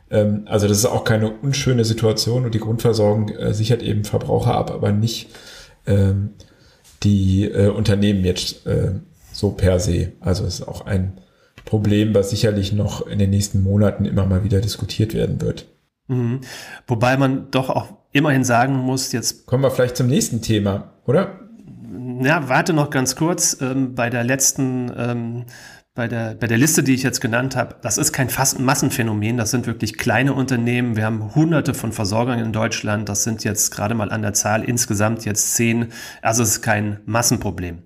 Ähm, 0.10 0.44
also 0.46 0.70
das 0.70 0.78
ist 0.78 0.86
auch 0.86 1.04
keine 1.04 1.32
unschöne 1.32 1.84
Situation 1.84 2.46
und 2.46 2.56
die 2.56 2.60
Grundversorgung 2.60 3.28
äh, 3.30 3.54
sichert 3.54 3.84
eben 3.84 4.06
Verbraucher 4.06 4.56
ab, 4.56 4.72
aber 4.72 4.94
nicht 4.94 5.32
ähm, 5.86 6.30
die 7.04 7.44
äh, 7.44 7.68
Unternehmen 7.68 8.24
jetzt 8.24 8.66
äh, 8.66 8.94
so 9.34 9.50
per 9.50 9.82
se. 9.82 10.14
Also 10.22 10.46
es 10.46 10.62
ist 10.62 10.68
auch 10.70 10.86
ein 10.86 11.20
Problem, 11.66 12.16
was 12.16 12.30
sicherlich 12.30 12.72
noch 12.72 13.06
in 13.06 13.20
den 13.20 13.32
nächsten 13.32 13.62
Monaten 13.64 14.06
immer 14.06 14.26
mal 14.26 14.46
wieder 14.46 14.62
diskutiert 14.62 15.14
werden 15.14 15.42
wird. 15.42 15.66
Mhm. 16.08 16.40
Wobei 16.88 17.18
man 17.18 17.52
doch 17.52 17.70
auch 17.70 17.88
immerhin 18.14 18.46
sagen 18.46 18.78
muss, 18.78 19.12
jetzt. 19.12 19.46
Kommen 19.46 19.64
wir 19.64 19.72
vielleicht 19.72 19.98
zum 19.98 20.08
nächsten 20.08 20.42
Thema, 20.42 20.93
oder? 21.06 21.40
Ja, 22.22 22.50
warte 22.50 22.74
noch 22.74 22.90
ganz 22.90 23.16
kurz. 23.16 23.58
Ähm, 23.62 23.96
bei 23.96 24.10
der 24.10 24.24
letzten, 24.24 24.92
ähm, 24.96 25.46
bei 25.94 26.08
der, 26.08 26.34
bei 26.36 26.48
der 26.48 26.58
Liste, 26.58 26.82
die 26.82 26.94
ich 26.96 27.04
jetzt 27.04 27.22
genannt 27.22 27.56
habe, 27.56 27.76
das 27.82 27.98
ist 27.98 28.14
kein 28.14 28.30
Fass 28.30 28.58
Massenphänomen, 28.58 29.38
das 29.38 29.52
sind 29.52 29.68
wirklich 29.68 29.98
kleine 29.98 30.34
Unternehmen. 30.34 30.96
Wir 30.96 31.06
haben 31.06 31.36
hunderte 31.36 31.74
von 31.74 31.92
Versorgern 31.92 32.40
in 32.40 32.52
Deutschland, 32.52 33.10
das 33.10 33.24
sind 33.24 33.44
jetzt 33.44 33.72
gerade 33.72 33.94
mal 33.94 34.12
an 34.12 34.24
der 34.24 34.34
Zahl 34.34 34.64
insgesamt 34.64 35.26
jetzt 35.26 35.56
zehn. 35.56 35.88
Also 36.22 36.42
es 36.44 36.50
ist 36.50 36.62
kein 36.62 37.00
Massenproblem. 37.06 37.84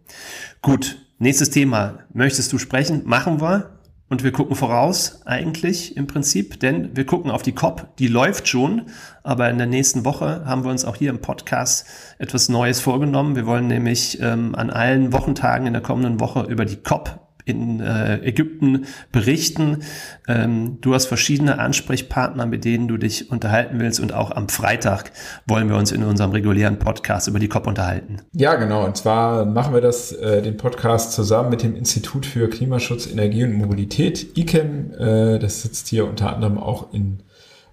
Gut, 0.62 0.98
nächstes 1.20 1.50
Thema. 1.50 2.00
Möchtest 2.14 2.54
du 2.54 2.58
sprechen? 2.58 3.02
Machen 3.06 3.42
wir. 3.42 3.77
Und 4.10 4.24
wir 4.24 4.32
gucken 4.32 4.56
voraus 4.56 5.22
eigentlich 5.26 5.98
im 5.98 6.08
Prinzip, 6.08 6.62
denn 6.62 6.96
wir 6.96 7.06
gucken 7.06 7.30
auf 7.30 7.42
die 7.42 7.52
COP, 7.52 7.98
die 7.98 8.08
läuft 8.08 8.48
schon, 8.48 8.84
aber 9.22 9.50
in 9.50 9.58
der 9.58 9.68
nächsten 9.68 10.06
Woche 10.06 10.46
haben 10.46 10.64
wir 10.64 10.72
uns 10.72 10.86
auch 10.86 10.96
hier 10.96 11.10
im 11.10 11.20
Podcast 11.20 11.86
etwas 12.18 12.48
Neues 12.48 12.80
vorgenommen. 12.80 13.36
Wir 13.36 13.46
wollen 13.46 13.68
nämlich 13.68 14.22
ähm, 14.22 14.56
an 14.56 14.70
allen 14.70 15.12
Wochentagen 15.12 15.68
in 15.68 15.74
der 15.74 15.82
kommenden 15.82 16.22
Woche 16.22 16.44
über 16.44 16.64
die 16.64 16.78
COP 16.78 17.27
in 17.48 17.80
äh, 17.80 18.18
Ägypten 18.24 18.86
berichten. 19.12 19.84
Ähm, 20.28 20.80
du 20.82 20.94
hast 20.94 21.06
verschiedene 21.06 21.60
Ansprechpartner, 21.60 22.46
mit 22.46 22.66
denen 22.66 22.88
du 22.88 22.98
dich 22.98 23.32
unterhalten 23.32 23.80
willst 23.80 24.00
und 24.00 24.14
auch 24.14 24.32
am 24.32 24.50
Freitag 24.50 25.12
wollen 25.46 25.70
wir 25.70 25.78
uns 25.78 25.92
in 25.92 26.04
unserem 26.04 26.32
regulären 26.32 26.80
Podcast 26.80 27.28
über 27.28 27.40
die 27.40 27.48
COP 27.48 27.68
unterhalten. 27.68 28.18
Ja, 28.34 28.56
genau. 28.56 28.86
Und 28.86 28.98
zwar 28.98 29.46
machen 29.46 29.74
wir 29.74 29.82
das, 29.82 30.12
äh, 30.12 30.42
den 30.42 30.58
Podcast 30.58 31.14
zusammen 31.14 31.50
mit 31.50 31.64
dem 31.64 31.76
Institut 31.76 32.26
für 32.26 32.50
Klimaschutz, 32.50 33.08
Energie 33.08 33.44
und 33.44 33.54
Mobilität, 33.54 34.38
ICEM. 34.38 34.92
Äh, 34.92 35.40
das 35.40 35.62
sitzt 35.62 35.88
hier 35.88 36.08
unter 36.08 36.34
anderem 36.34 36.58
auch 36.58 36.94
in 36.94 37.24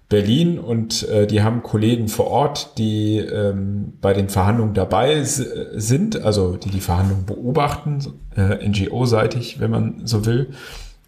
Berlin 0.07 0.59
und 0.59 1.07
äh, 1.09 1.25
die 1.25 1.41
haben 1.41 1.63
Kollegen 1.63 2.07
vor 2.07 2.27
Ort, 2.27 2.77
die 2.77 3.17
ähm, 3.17 3.93
bei 4.01 4.13
den 4.13 4.29
Verhandlungen 4.29 4.75
dabei 4.75 5.23
sind, 5.23 6.21
also 6.21 6.57
die 6.57 6.69
die 6.69 6.79
Verhandlungen 6.79 7.25
beobachten, 7.25 7.99
äh, 8.37 8.67
NGO-seitig, 8.67 9.59
wenn 9.59 9.71
man 9.71 10.01
so 10.05 10.25
will. 10.25 10.51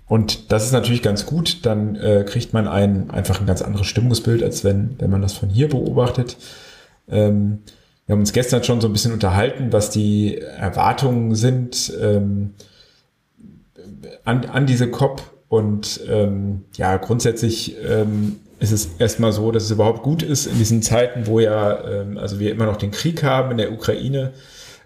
Und 0.07 0.51
das 0.51 0.65
ist 0.65 0.71
natürlich 0.71 1.03
ganz 1.03 1.25
gut, 1.25 1.65
dann 1.65 1.95
äh, 1.95 2.25
kriegt 2.27 2.53
man 2.53 2.67
ein, 2.67 3.11
einfach 3.11 3.39
ein 3.39 3.45
ganz 3.45 3.61
anderes 3.61 3.85
Stimmungsbild, 3.87 4.41
als 4.41 4.63
wenn, 4.63 4.95
wenn 4.99 5.11
man 5.11 5.21
das 5.21 5.33
von 5.33 5.49
hier 5.49 5.69
beobachtet. 5.69 6.37
Ähm, 7.07 7.59
wir 8.05 8.13
haben 8.13 8.21
uns 8.21 8.31
gestern 8.31 8.63
schon 8.63 8.81
so 8.81 8.87
ein 8.87 8.93
bisschen 8.93 9.11
unterhalten, 9.11 9.73
was 9.73 9.89
die 9.89 10.37
Erwartungen 10.39 11.35
sind 11.35 11.93
ähm, 12.01 12.53
an, 14.23 14.45
an 14.45 14.65
diese 14.65 14.89
COP. 14.89 15.21
Und 15.49 16.01
ähm, 16.09 16.63
ja, 16.75 16.97
grundsätzlich 16.97 17.77
ähm, 17.85 18.37
ist 18.59 18.71
es 18.71 18.89
erstmal 18.99 19.31
so, 19.31 19.51
dass 19.51 19.63
es 19.63 19.71
überhaupt 19.71 20.03
gut 20.03 20.23
ist 20.23 20.47
in 20.47 20.57
diesen 20.57 20.81
Zeiten, 20.81 21.27
wo 21.27 21.39
ja, 21.39 21.87
ähm, 21.87 22.17
also 22.17 22.39
wir 22.39 22.51
immer 22.51 22.65
noch 22.65 22.77
den 22.77 22.91
Krieg 22.91 23.23
haben 23.23 23.51
in 23.51 23.57
der 23.57 23.71
Ukraine, 23.71 24.33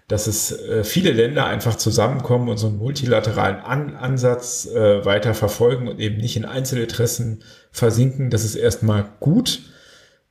dass 0.08 0.26
es 0.26 0.52
äh, 0.52 0.84
viele 0.84 1.12
Länder 1.12 1.46
einfach 1.46 1.76
zusammenkommen 1.76 2.48
und 2.48 2.58
so 2.58 2.66
einen 2.66 2.78
multilateralen 2.78 3.60
An 3.60 3.96
Ansatz 3.96 4.66
äh, 4.66 5.04
weiter 5.04 5.32
verfolgen 5.32 5.88
und 5.88 6.00
eben 6.00 6.18
nicht 6.18 6.36
in 6.36 6.44
Einzelinteressen 6.44 7.42
versinken. 7.70 8.28
Das 8.28 8.44
ist 8.44 8.56
erstmal 8.56 9.06
gut. 9.20 9.60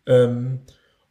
Ähm, 0.05 0.59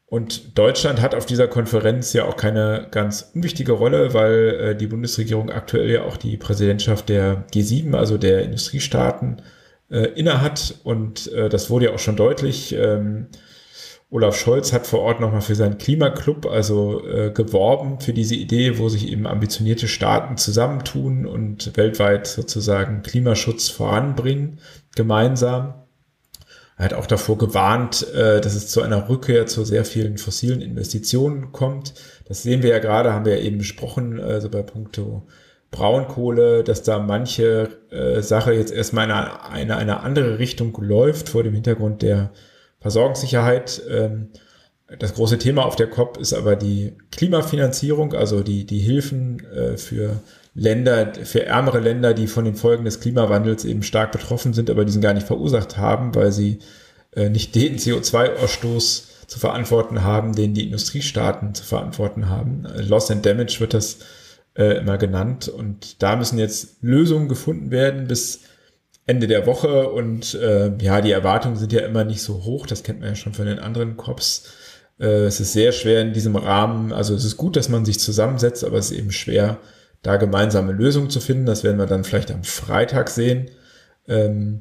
und 0.06 0.58
Deutschland 0.58 1.00
hat 1.00 1.14
auf 1.14 1.24
dieser 1.24 1.46
Konferenz 1.48 2.12
ja 2.12 2.24
auch 2.24 2.36
keine 2.36 2.88
ganz 2.90 3.30
unwichtige 3.34 3.72
Rolle, 3.72 4.12
weil 4.14 4.32
äh, 4.60 4.76
die 4.76 4.88
Bundesregierung 4.88 5.50
aktuell 5.50 5.90
ja 5.90 6.02
auch 6.02 6.16
die 6.16 6.36
Präsidentschaft 6.36 7.08
der 7.08 7.46
G7, 7.52 7.96
also 7.96 8.18
der 8.18 8.42
Industriestaaten, 8.42 9.40
äh, 9.90 10.06
innehat. 10.14 10.76
Und 10.84 11.32
äh, 11.32 11.48
das 11.48 11.70
wurde 11.70 11.86
ja 11.86 11.92
auch 11.92 11.98
schon 11.98 12.16
deutlich. 12.16 12.74
Ähm, 12.74 13.26
Olaf 14.12 14.36
Scholz 14.36 14.72
hat 14.72 14.88
vor 14.88 15.00
Ort 15.00 15.20
nochmal 15.20 15.40
für 15.40 15.54
seinen 15.54 15.78
Klimaclub 15.78 16.46
also 16.46 17.06
äh, 17.06 17.30
geworben 17.30 18.00
für 18.00 18.12
diese 18.12 18.34
Idee, 18.34 18.78
wo 18.78 18.88
sich 18.88 19.08
eben 19.08 19.26
ambitionierte 19.26 19.86
Staaten 19.86 20.36
zusammentun 20.36 21.26
und 21.26 21.76
weltweit 21.76 22.26
sozusagen 22.26 23.02
Klimaschutz 23.02 23.68
voranbringen, 23.68 24.58
gemeinsam. 24.96 25.74
Er 26.76 26.86
hat 26.86 26.94
auch 26.94 27.06
davor 27.06 27.38
gewarnt, 27.38 28.08
äh, 28.12 28.40
dass 28.40 28.56
es 28.56 28.68
zu 28.68 28.82
einer 28.82 29.08
Rückkehr 29.08 29.46
zu 29.46 29.64
sehr 29.64 29.84
vielen 29.84 30.18
fossilen 30.18 30.60
Investitionen 30.60 31.52
kommt. 31.52 31.94
Das 32.26 32.42
sehen 32.42 32.64
wir 32.64 32.70
ja 32.70 32.78
gerade, 32.80 33.12
haben 33.12 33.26
wir 33.26 33.38
ja 33.38 33.44
eben 33.44 33.58
besprochen, 33.58 34.18
also 34.18 34.48
bei 34.48 34.62
Punkto 34.62 35.28
Braunkohle, 35.70 36.64
dass 36.64 36.82
da 36.82 36.98
manche 36.98 37.68
äh, 37.90 38.22
Sache 38.22 38.52
jetzt 38.52 38.72
erstmal 38.72 39.04
in 39.04 39.12
eine, 39.12 39.44
eine, 39.44 39.76
eine 39.76 40.00
andere 40.00 40.38
Richtung 40.38 40.76
läuft 40.80 41.28
vor 41.28 41.42
dem 41.42 41.54
Hintergrund 41.54 42.02
der 42.02 42.30
Versorgungssicherheit. 42.80 43.80
Ähm, 43.88 44.30
das 44.98 45.14
große 45.14 45.38
Thema 45.38 45.64
auf 45.64 45.76
der 45.76 45.88
COP 45.88 46.18
ist 46.18 46.32
aber 46.32 46.56
die 46.56 46.94
Klimafinanzierung, 47.12 48.12
also 48.14 48.42
die, 48.42 48.64
die 48.66 48.80
Hilfen 48.80 49.44
äh, 49.54 49.76
für 49.76 50.20
Länder, 50.54 51.12
für 51.22 51.46
ärmere 51.46 51.78
Länder, 51.78 52.12
die 52.12 52.26
von 52.26 52.44
den 52.44 52.56
Folgen 52.56 52.84
des 52.84 52.98
Klimawandels 52.98 53.64
eben 53.64 53.84
stark 53.84 54.10
betroffen 54.10 54.52
sind, 54.52 54.68
aber 54.68 54.84
diesen 54.84 55.00
gar 55.00 55.14
nicht 55.14 55.26
verursacht 55.28 55.78
haben, 55.78 56.12
weil 56.16 56.32
sie 56.32 56.58
äh, 57.12 57.28
nicht 57.28 57.54
den 57.54 57.76
CO2-Ausstoß 57.76 59.04
zu 59.28 59.38
verantworten 59.38 60.02
haben, 60.02 60.34
den 60.34 60.54
die 60.54 60.64
Industriestaaten 60.64 61.54
zu 61.54 61.62
verantworten 61.62 62.28
haben. 62.28 62.66
Loss 62.74 63.12
and 63.12 63.24
Damage 63.24 63.60
wird 63.60 63.74
das 63.74 63.98
äh, 64.60 64.78
immer 64.78 64.98
genannt. 64.98 65.48
Und 65.48 66.02
da 66.02 66.16
müssen 66.16 66.38
jetzt 66.38 66.82
Lösungen 66.82 67.28
gefunden 67.28 67.70
werden 67.70 68.06
bis 68.06 68.40
Ende 69.06 69.26
der 69.26 69.46
Woche. 69.46 69.88
Und 69.88 70.34
äh, 70.34 70.70
ja, 70.80 71.00
die 71.00 71.12
Erwartungen 71.12 71.56
sind 71.56 71.72
ja 71.72 71.80
immer 71.80 72.04
nicht 72.04 72.22
so 72.22 72.44
hoch. 72.44 72.66
Das 72.66 72.82
kennt 72.82 73.00
man 73.00 73.08
ja 73.08 73.14
schon 73.14 73.32
von 73.32 73.46
den 73.46 73.58
anderen 73.58 73.96
Cops. 73.96 74.52
Äh, 75.00 75.24
es 75.24 75.40
ist 75.40 75.54
sehr 75.54 75.72
schwer 75.72 76.02
in 76.02 76.12
diesem 76.12 76.36
Rahmen. 76.36 76.92
Also 76.92 77.14
es 77.14 77.24
ist 77.24 77.38
gut, 77.38 77.56
dass 77.56 77.70
man 77.70 77.86
sich 77.86 77.98
zusammensetzt, 77.98 78.62
aber 78.62 78.76
es 78.76 78.90
ist 78.90 78.98
eben 78.98 79.12
schwer, 79.12 79.58
da 80.02 80.16
gemeinsame 80.16 80.72
Lösungen 80.72 81.08
zu 81.08 81.20
finden. 81.20 81.46
Das 81.46 81.64
werden 81.64 81.78
wir 81.78 81.86
dann 81.86 82.04
vielleicht 82.04 82.30
am 82.30 82.44
Freitag 82.44 83.08
sehen. 83.08 83.50
Ähm, 84.06 84.60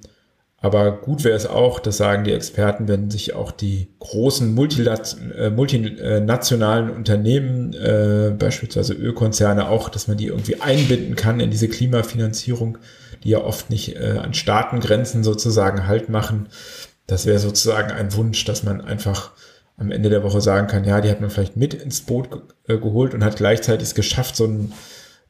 aber 0.62 0.91
gut 0.91 1.24
wäre 1.24 1.38
es 1.38 1.45
auch, 1.45 1.80
das 1.80 1.98
sagen 1.98 2.26
die 2.26 2.34
Experten, 2.34 2.89
wenn 2.89 3.10
sich 3.10 3.34
auch 3.34 3.52
die 3.52 3.88
großen 4.00 4.50
äh, 4.50 5.50
multinationalen 5.50 6.89
Unternehmen, 6.89 7.74
äh, 7.74 8.34
beispielsweise 8.38 8.93
Ölkonzerne 8.93 9.69
auch, 9.69 9.88
dass 9.88 10.10
man 10.10 10.17
die 10.17 10.28
irgendwie 10.28 10.60
einbinden 10.60 11.15
kann 11.15 11.39
in 11.39 11.50
diese 11.50 11.69
Klimafinanzierung, 11.69 12.78
die 13.24 13.30
ja 13.30 13.39
oft 13.39 13.69
nicht 13.69 13.95
äh, 13.95 14.19
an 14.22 14.34
Staatengrenzen 14.34 15.24
sozusagen 15.24 15.88
Halt 15.88 16.10
machen. 16.10 16.48
Das 17.08 17.26
wäre 17.26 17.39
sozusagen 17.39 17.91
ein 17.91 18.13
Wunsch, 18.15 18.43
dass 18.43 18.63
man 18.63 18.82
einfach 18.82 19.32
am 19.78 19.91
Ende 19.91 20.10
der 20.10 20.24
Woche 20.24 20.41
sagen 20.41 20.67
kann, 20.67 20.84
ja, 20.84 21.00
die 21.00 21.10
hat 21.10 21.22
man 21.22 21.30
vielleicht 21.30 21.56
mit 21.56 21.74
ins 21.74 22.02
Boot 22.02 22.32
ge 22.32 22.41
äh, 22.67 22.78
geholt 22.78 23.13
und 23.13 23.24
hat 23.24 23.38
gleichzeitig 23.38 23.88
es 23.88 23.95
geschafft, 23.95 24.36
so 24.36 24.45
ein 24.45 24.74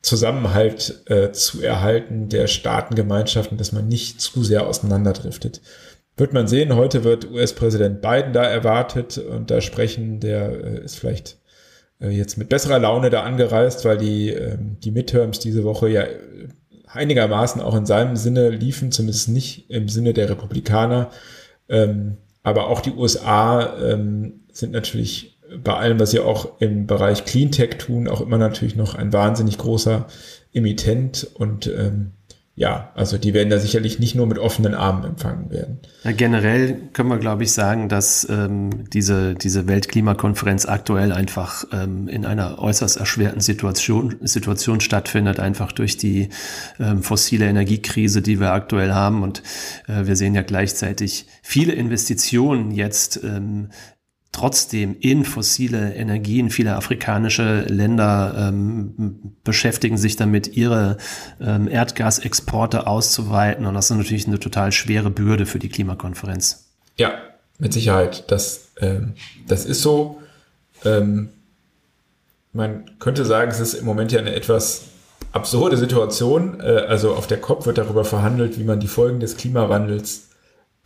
Zusammenhalt 0.01 1.03
äh, 1.07 1.31
zu 1.31 1.61
erhalten 1.61 2.29
der 2.29 2.47
Staatengemeinschaften, 2.47 3.57
dass 3.57 3.71
man 3.71 3.87
nicht 3.87 4.21
zu 4.21 4.43
sehr 4.43 4.65
auseinanderdriftet. 4.67 5.61
Wird 6.15 6.33
man 6.33 6.47
sehen, 6.47 6.75
heute 6.75 7.03
wird 7.03 7.29
US-Präsident 7.29 8.01
Biden 8.01 8.33
da 8.33 8.43
erwartet 8.43 9.17
und 9.17 9.51
da 9.51 9.61
sprechen, 9.61 10.19
der 10.19 10.51
äh, 10.51 10.83
ist 10.83 10.97
vielleicht 10.97 11.37
äh, 11.99 12.09
jetzt 12.09 12.37
mit 12.37 12.49
besserer 12.49 12.79
Laune 12.79 13.09
da 13.09 13.23
angereist, 13.23 13.85
weil 13.85 13.97
die, 13.97 14.29
äh, 14.29 14.57
die 14.59 14.91
Midterms 14.91 15.39
diese 15.39 15.63
Woche 15.63 15.89
ja 15.89 16.05
einigermaßen 16.87 17.61
auch 17.61 17.75
in 17.75 17.85
seinem 17.85 18.15
Sinne 18.15 18.49
liefen, 18.49 18.91
zumindest 18.91 19.29
nicht 19.29 19.69
im 19.69 19.89
Sinne 19.89 20.13
der 20.13 20.29
Republikaner. 20.29 21.11
Ähm, 21.67 22.17
aber 22.41 22.67
auch 22.67 22.81
die 22.81 22.93
USA 22.93 23.77
ähm, 23.79 24.41
sind 24.51 24.71
natürlich 24.71 25.38
bei 25.63 25.73
allem, 25.73 25.99
was 25.99 26.11
sie 26.11 26.19
auch 26.19 26.59
im 26.59 26.87
Bereich 26.87 27.25
Cleantech 27.25 27.77
tun, 27.77 28.07
auch 28.07 28.21
immer 28.21 28.37
natürlich 28.37 28.75
noch 28.75 28.95
ein 28.95 29.13
wahnsinnig 29.13 29.57
großer 29.57 30.07
Emittent 30.53 31.27
und 31.35 31.67
ähm, 31.67 32.11
ja, 32.59 32.91
also 32.93 33.17
die 33.17 33.33
werden 33.33 33.49
da 33.49 33.57
sicherlich 33.57 33.99
nicht 33.99 34.15
nur 34.15 34.27
mit 34.27 34.37
offenen 34.37 34.75
Armen 34.75 35.05
empfangen 35.05 35.49
werden. 35.49 35.79
Ja, 36.03 36.11
generell 36.11 36.89
können 36.91 37.07
wir, 37.07 37.17
glaube 37.17 37.43
ich, 37.43 37.53
sagen, 37.53 37.87
dass 37.87 38.27
ähm, 38.29 38.83
diese, 38.91 39.33
diese 39.35 39.65
Weltklimakonferenz 39.65 40.65
aktuell 40.65 41.13
einfach 41.13 41.63
ähm, 41.71 42.09
in 42.09 42.25
einer 42.25 42.59
äußerst 42.59 42.97
erschwerten 42.97 43.39
Situation, 43.39 44.17
Situation 44.23 44.81
stattfindet, 44.81 45.39
einfach 45.39 45.71
durch 45.71 45.95
die 45.95 46.31
ähm, 46.81 47.01
fossile 47.01 47.45
Energiekrise, 47.45 48.21
die 48.21 48.41
wir 48.41 48.51
aktuell 48.51 48.91
haben. 48.91 49.23
Und 49.23 49.41
äh, 49.87 50.05
wir 50.05 50.17
sehen 50.17 50.35
ja 50.35 50.41
gleichzeitig 50.41 51.27
viele 51.41 51.71
Investitionen 51.71 52.71
jetzt 52.71 53.23
ähm, 53.23 53.69
trotzdem 54.31 54.95
in 54.99 55.25
fossile 55.25 55.93
Energien. 55.95 56.49
Viele 56.49 56.75
afrikanische 56.75 57.61
Länder 57.61 58.49
ähm, 58.49 59.33
beschäftigen 59.43 59.97
sich 59.97 60.15
damit, 60.15 60.55
ihre 60.55 60.97
ähm, 61.41 61.67
Erdgasexporte 61.67 62.87
auszuweiten. 62.87 63.65
Und 63.65 63.73
das 63.73 63.89
ist 63.89 63.97
natürlich 63.97 64.27
eine 64.27 64.39
total 64.39 64.71
schwere 64.71 65.09
Bürde 65.09 65.45
für 65.45 65.59
die 65.59 65.69
Klimakonferenz. 65.69 66.69
Ja, 66.97 67.13
mit 67.57 67.73
Sicherheit. 67.73 68.29
Das, 68.31 68.69
ähm, 68.79 69.13
das 69.47 69.65
ist 69.65 69.81
so. 69.81 70.21
Ähm, 70.85 71.29
man 72.53 72.89
könnte 72.99 73.25
sagen, 73.25 73.51
es 73.51 73.59
ist 73.59 73.73
im 73.73 73.85
Moment 73.85 74.11
ja 74.11 74.19
eine 74.19 74.33
etwas 74.33 74.83
absurde 75.31 75.77
Situation. 75.77 76.59
Äh, 76.59 76.85
also 76.87 77.13
auf 77.13 77.27
der 77.27 77.41
COP 77.41 77.65
wird 77.65 77.77
darüber 77.77 78.05
verhandelt, 78.05 78.57
wie 78.59 78.63
man 78.63 78.79
die 78.79 78.87
Folgen 78.87 79.19
des 79.19 79.37
Klimawandels 79.37 80.28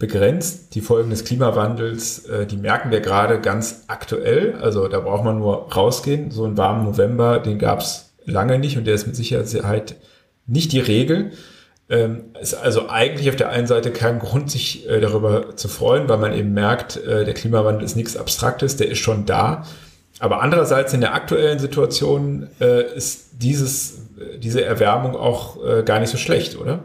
begrenzt. 0.04 0.76
Die 0.76 0.82
Folgen 0.82 1.12
des 1.12 1.24
Klimawandels, 1.24 2.26
äh, 2.26 2.46
die 2.46 2.58
merken 2.58 2.92
wir 2.92 3.00
gerade 3.00 3.40
ganz 3.40 3.86
aktuell. 3.88 4.56
Also 4.62 4.90
da 4.90 5.00
braucht 5.00 5.24
man 5.24 5.40
nur 5.40 5.72
rausgehen. 5.72 6.30
So 6.30 6.44
einen 6.44 6.58
warmen 6.58 6.84
November, 6.84 7.40
den 7.40 7.58
gab 7.58 7.80
es 7.80 8.12
lange 8.26 8.60
nicht 8.60 8.78
und 8.78 8.86
der 8.86 8.96
ist 8.96 9.08
mit 9.08 9.16
Sicherheit 9.16 9.96
nicht 10.46 10.74
die 10.74 10.82
Regel. 10.82 11.32
Ähm, 11.90 12.26
ist 12.42 12.54
also 12.54 12.90
eigentlich 12.90 13.30
auf 13.30 13.38
der 13.38 13.50
einen 13.50 13.66
Seite 13.66 13.92
kein 13.92 14.20
Grund, 14.20 14.52
sich 14.52 14.90
äh, 14.90 15.00
darüber 15.00 15.56
zu 15.56 15.70
freuen, 15.70 16.10
weil 16.10 16.18
man 16.18 16.34
eben 16.34 16.54
merkt, 16.54 16.98
äh, 16.98 17.24
der 17.24 17.34
Klimawandel 17.34 17.86
ist 17.86 17.96
nichts 17.96 18.18
Abstraktes, 18.18 18.76
der 18.76 18.90
ist 18.90 19.00
schon 19.00 19.26
da. 19.26 19.64
Aber 20.20 20.42
andererseits 20.42 20.94
in 20.94 21.00
der 21.00 21.14
aktuellen 21.14 21.60
Situation 21.60 22.50
äh, 22.60 22.94
ist 22.94 23.42
dieses, 23.42 24.00
äh, 24.20 24.38
diese 24.38 24.66
Erwärmung 24.66 25.16
auch 25.16 25.64
äh, 25.66 25.84
gar 25.84 26.02
nicht 26.02 26.10
so 26.10 26.18
schlecht, 26.18 26.60
oder? 26.60 26.80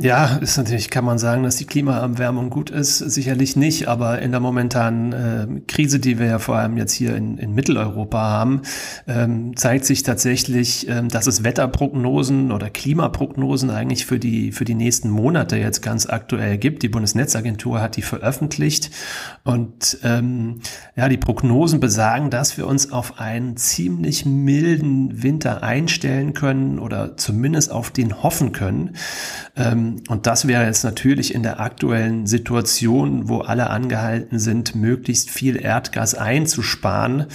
Ja, 0.00 0.36
ist 0.36 0.56
natürlich, 0.56 0.90
kann 0.90 1.04
man 1.04 1.18
sagen, 1.18 1.44
dass 1.44 1.56
die 1.56 1.66
Klimaerwärmung 1.66 2.50
gut 2.50 2.70
ist. 2.70 2.98
Sicherlich 2.98 3.54
nicht, 3.54 3.86
aber 3.86 4.20
in 4.20 4.32
der 4.32 4.40
momentanen 4.40 5.12
äh, 5.12 5.60
Krise, 5.68 6.00
die 6.00 6.18
wir 6.18 6.26
ja 6.26 6.38
vor 6.38 6.56
allem 6.56 6.76
jetzt 6.76 6.92
hier 6.92 7.14
in, 7.14 7.38
in 7.38 7.54
Mitteleuropa 7.54 8.18
haben, 8.18 8.62
ähm, 9.06 9.56
zeigt 9.56 9.84
sich 9.84 10.02
tatsächlich, 10.02 10.88
ähm, 10.88 11.08
dass 11.08 11.26
es 11.26 11.44
Wetterprognosen 11.44 12.50
oder 12.50 12.68
Klimaprognosen 12.70 13.70
eigentlich 13.70 14.06
für 14.06 14.18
die, 14.18 14.50
für 14.50 14.64
die 14.64 14.74
nächsten 14.74 15.08
Monate 15.08 15.56
jetzt 15.56 15.82
ganz 15.82 16.06
aktuell 16.06 16.58
gibt. 16.58 16.82
Die 16.82 16.88
Bundesnetzagentur 16.88 17.80
hat 17.80 17.96
die 17.96 18.02
veröffentlicht 18.02 18.90
und 19.44 19.98
ähm, 20.02 20.60
ja, 20.96 21.08
die 21.08 21.16
Prognosen 21.16 21.78
besagen, 21.78 22.30
dass 22.30 22.58
wir 22.58 22.66
uns 22.66 22.90
auf 22.90 23.20
einen 23.20 23.56
ziemlich 23.56 24.26
milden 24.26 25.22
Winter 25.22 25.62
einstellen 25.62 26.34
können 26.34 26.78
oder 26.80 27.16
zumindest 27.16 27.70
auf 27.70 27.90
den 27.90 28.22
hoffen 28.22 28.52
können. 28.52 28.96
Ähm, 29.56 30.02
und 30.08 30.26
das 30.26 30.46
wäre 30.46 30.64
jetzt 30.64 30.84
natürlich 30.84 31.34
in 31.34 31.42
der 31.42 31.60
aktuellen 31.60 32.26
Situation, 32.26 33.28
wo 33.28 33.38
alle 33.40 33.70
angehalten 33.70 34.38
sind, 34.38 34.74
möglichst 34.74 35.30
viel 35.30 35.56
Erdgas 35.56 36.14
einzusparen. 36.14 37.26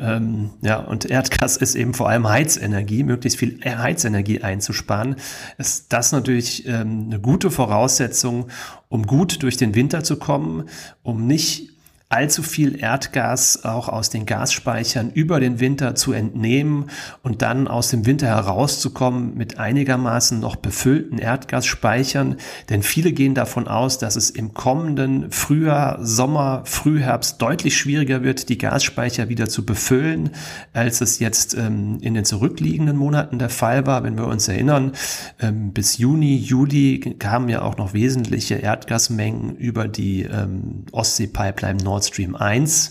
Ähm, 0.00 0.50
ja, 0.62 0.78
und 0.78 1.04
Erdgas 1.04 1.56
ist 1.56 1.74
eben 1.74 1.94
vor 1.94 2.08
allem 2.08 2.28
Heizenergie, 2.28 3.02
möglichst 3.02 3.38
viel 3.38 3.60
Heizenergie 3.64 4.42
einzusparen. 4.42 5.16
Ist 5.58 5.92
das 5.92 6.12
natürlich 6.12 6.66
ähm, 6.66 7.04
eine 7.06 7.20
gute 7.20 7.50
Voraussetzung, 7.50 8.46
um 8.88 9.06
gut 9.06 9.42
durch 9.42 9.56
den 9.56 9.74
Winter 9.74 10.04
zu 10.04 10.16
kommen, 10.16 10.68
um 11.02 11.26
nicht 11.26 11.75
allzu 12.08 12.44
viel 12.44 12.80
Erdgas 12.80 13.64
auch 13.64 13.88
aus 13.88 14.10
den 14.10 14.26
Gasspeichern 14.26 15.10
über 15.10 15.40
den 15.40 15.58
Winter 15.58 15.96
zu 15.96 16.12
entnehmen 16.12 16.86
und 17.24 17.42
dann 17.42 17.66
aus 17.66 17.90
dem 17.90 18.06
Winter 18.06 18.28
herauszukommen 18.28 19.36
mit 19.36 19.58
einigermaßen 19.58 20.38
noch 20.38 20.54
befüllten 20.54 21.18
Erdgasspeichern. 21.18 22.36
Denn 22.70 22.84
viele 22.84 23.10
gehen 23.10 23.34
davon 23.34 23.66
aus, 23.66 23.98
dass 23.98 24.14
es 24.14 24.30
im 24.30 24.54
kommenden 24.54 25.32
Frühjahr, 25.32 25.98
Sommer, 26.00 26.62
Frühherbst 26.64 27.42
deutlich 27.42 27.76
schwieriger 27.76 28.22
wird, 28.22 28.50
die 28.50 28.58
Gasspeicher 28.58 29.28
wieder 29.28 29.48
zu 29.48 29.66
befüllen, 29.66 30.30
als 30.72 31.00
es 31.00 31.18
jetzt 31.18 31.54
ähm, 31.54 31.98
in 32.02 32.14
den 32.14 32.24
zurückliegenden 32.24 32.96
Monaten 32.96 33.40
der 33.40 33.50
Fall 33.50 33.84
war. 33.84 34.04
Wenn 34.04 34.16
wir 34.16 34.28
uns 34.28 34.46
erinnern, 34.46 34.92
ähm, 35.40 35.72
bis 35.72 35.98
Juni, 35.98 36.36
Juli 36.36 37.16
kamen 37.18 37.48
ja 37.48 37.62
auch 37.62 37.76
noch 37.78 37.94
wesentliche 37.94 38.54
Erdgasmengen 38.54 39.56
über 39.56 39.88
die 39.88 40.22
ähm, 40.22 40.84
Ostsee-Pipeline 40.92 41.82
Nord 41.82 41.95
Nord 41.96 42.04
Stream 42.04 42.36
1. 42.36 42.90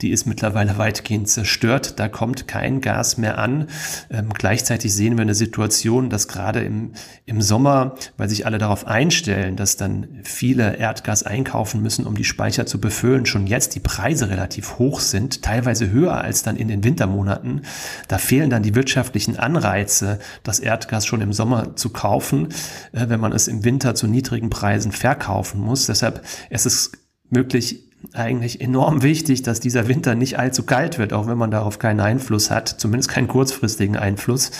Die 0.00 0.10
ist 0.10 0.26
mittlerweile 0.26 0.78
weitgehend 0.78 1.28
zerstört. 1.28 1.98
Da 1.98 2.08
kommt 2.08 2.46
kein 2.46 2.80
Gas 2.80 3.18
mehr 3.18 3.38
an. 3.38 3.66
Ähm, 4.10 4.28
gleichzeitig 4.32 4.94
sehen 4.94 5.16
wir 5.16 5.22
eine 5.22 5.34
Situation, 5.34 6.08
dass 6.08 6.28
gerade 6.28 6.60
im, 6.60 6.92
im 7.26 7.42
Sommer, 7.42 7.96
weil 8.16 8.28
sich 8.28 8.46
alle 8.46 8.58
darauf 8.58 8.86
einstellen, 8.86 9.56
dass 9.56 9.76
dann 9.76 10.20
viele 10.22 10.76
Erdgas 10.76 11.24
einkaufen 11.24 11.82
müssen, 11.82 12.06
um 12.06 12.16
die 12.16 12.22
Speicher 12.22 12.64
zu 12.64 12.80
befüllen, 12.80 13.26
schon 13.26 13.48
jetzt 13.48 13.74
die 13.74 13.80
Preise 13.80 14.28
relativ 14.28 14.78
hoch 14.78 15.00
sind, 15.00 15.42
teilweise 15.42 15.90
höher 15.90 16.20
als 16.20 16.44
dann 16.44 16.56
in 16.56 16.68
den 16.68 16.84
Wintermonaten. 16.84 17.62
Da 18.06 18.18
fehlen 18.18 18.50
dann 18.50 18.62
die 18.62 18.76
wirtschaftlichen 18.76 19.36
Anreize, 19.36 20.20
das 20.44 20.60
Erdgas 20.60 21.06
schon 21.06 21.22
im 21.22 21.32
Sommer 21.32 21.74
zu 21.74 21.90
kaufen, 21.90 22.50
äh, 22.92 23.08
wenn 23.08 23.18
man 23.18 23.32
es 23.32 23.48
im 23.48 23.64
Winter 23.64 23.96
zu 23.96 24.06
niedrigen 24.06 24.48
Preisen 24.48 24.92
verkaufen 24.92 25.60
muss. 25.60 25.86
Deshalb 25.86 26.22
es 26.50 26.66
ist 26.66 26.74
es 26.74 26.92
möglich 27.30 27.93
eigentlich 28.12 28.60
enorm 28.60 29.02
wichtig, 29.02 29.42
dass 29.42 29.60
dieser 29.60 29.88
Winter 29.88 30.14
nicht 30.14 30.38
allzu 30.38 30.64
kalt 30.64 30.98
wird, 30.98 31.12
auch 31.12 31.26
wenn 31.26 31.38
man 31.38 31.50
darauf 31.50 31.78
keinen 31.78 32.00
Einfluss 32.00 32.50
hat, 32.50 32.68
zumindest 32.68 33.10
keinen 33.10 33.28
kurzfristigen 33.28 33.96
Einfluss, 33.96 34.50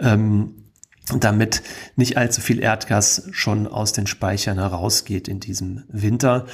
ähm, 0.00 0.54
damit 1.18 1.62
nicht 1.96 2.16
allzu 2.16 2.40
viel 2.40 2.60
Erdgas 2.60 3.28
schon 3.32 3.66
aus 3.66 3.92
den 3.92 4.06
Speichern 4.06 4.58
herausgeht 4.58 5.28
in 5.28 5.40
diesem 5.40 5.84
Winter. 5.88 6.46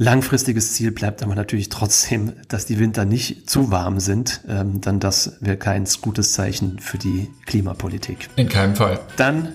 Langfristiges 0.00 0.74
Ziel 0.74 0.92
bleibt 0.92 1.24
aber 1.24 1.34
natürlich 1.34 1.70
trotzdem, 1.70 2.34
dass 2.46 2.66
die 2.66 2.78
Winter 2.78 3.04
nicht 3.04 3.50
zu 3.50 3.72
warm 3.72 3.98
sind, 3.98 4.42
ähm, 4.48 4.80
dann 4.80 5.00
das 5.00 5.38
wäre 5.40 5.56
kein 5.56 5.86
gutes 6.00 6.32
Zeichen 6.32 6.78
für 6.78 6.98
die 6.98 7.28
Klimapolitik. 7.46 8.28
In 8.36 8.48
keinem 8.48 8.76
Fall. 8.76 9.00
Dann 9.16 9.54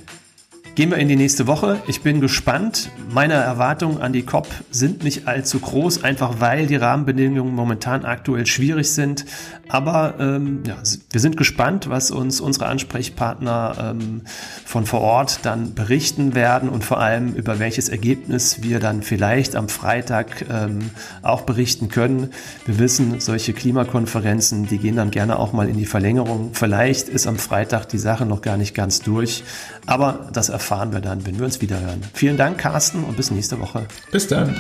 Gehen 0.76 0.90
wir 0.90 0.98
in 0.98 1.08
die 1.08 1.16
nächste 1.16 1.46
Woche. 1.46 1.84
Ich 1.86 2.02
bin 2.02 2.20
gespannt. 2.20 2.90
Meine 3.12 3.36
Erwartungen 3.36 4.02
an 4.02 4.12
die 4.12 4.24
COP 4.24 4.48
sind 4.72 5.04
nicht 5.04 5.28
allzu 5.28 5.60
groß, 5.60 6.04
einfach 6.04 6.40
weil 6.40 6.66
die 6.66 6.78
Rahmenbedingungen 6.78 7.54
momentan 7.54 8.06
aktuell 8.06 8.48
schwierig 8.48 8.92
sind. 8.92 9.24
Aber 9.70 10.16
ähm, 10.20 10.64
ja, 10.66 10.76
wir 11.12 11.22
sind 11.22 11.38
gespannt, 11.38 11.90
was 11.90 12.10
uns 12.10 12.42
unsere 12.42 12.66
Ansprechpartner 12.66 13.94
ähm, 13.96 14.22
von 14.66 14.88
vor 14.88 15.02
Ort 15.02 15.42
dann 15.44 15.76
berichten 15.76 16.34
werden 16.34 16.70
und 16.70 16.84
vor 16.84 17.00
allem 17.00 17.36
über 17.36 17.60
welches 17.60 17.90
Ergebnis 17.90 18.64
wir 18.64 18.80
dann 18.80 19.04
vielleicht 19.04 19.56
am 19.56 19.70
Freitag 19.70 20.46
ähm, 20.50 20.90
auch 21.22 21.42
berichten 21.42 21.90
können. 21.90 22.32
Wir 22.66 22.80
wissen, 22.80 23.20
solche 23.20 23.54
Klimakonferenzen, 23.54 24.66
die 24.66 24.80
gehen 24.80 24.96
dann 24.96 25.12
gerne 25.12 25.38
auch 25.38 25.54
mal 25.54 25.70
in 25.70 25.78
die 25.78 25.86
Verlängerung. 25.86 26.50
Vielleicht 26.54 27.10
ist 27.10 27.28
am 27.28 27.38
Freitag 27.38 27.88
die 27.90 28.00
Sache 28.00 28.26
noch 28.26 28.42
gar 28.42 28.58
nicht 28.58 28.74
ganz 28.74 29.02
durch, 29.02 29.44
aber 29.86 30.30
das 30.34 30.50
erfahren 30.64 30.94
wir 30.94 31.02
dann, 31.02 31.26
wenn 31.26 31.38
wir 31.38 31.44
uns 31.46 31.60
wiederhören. 31.60 32.02
Vielen 32.14 32.38
Dank, 32.38 32.58
Carsten, 32.58 33.04
und 33.04 33.18
bis 33.18 33.32
nächste 33.32 33.60
Woche. 33.60 33.86
Bis 34.12 34.28
dann. 34.28 34.56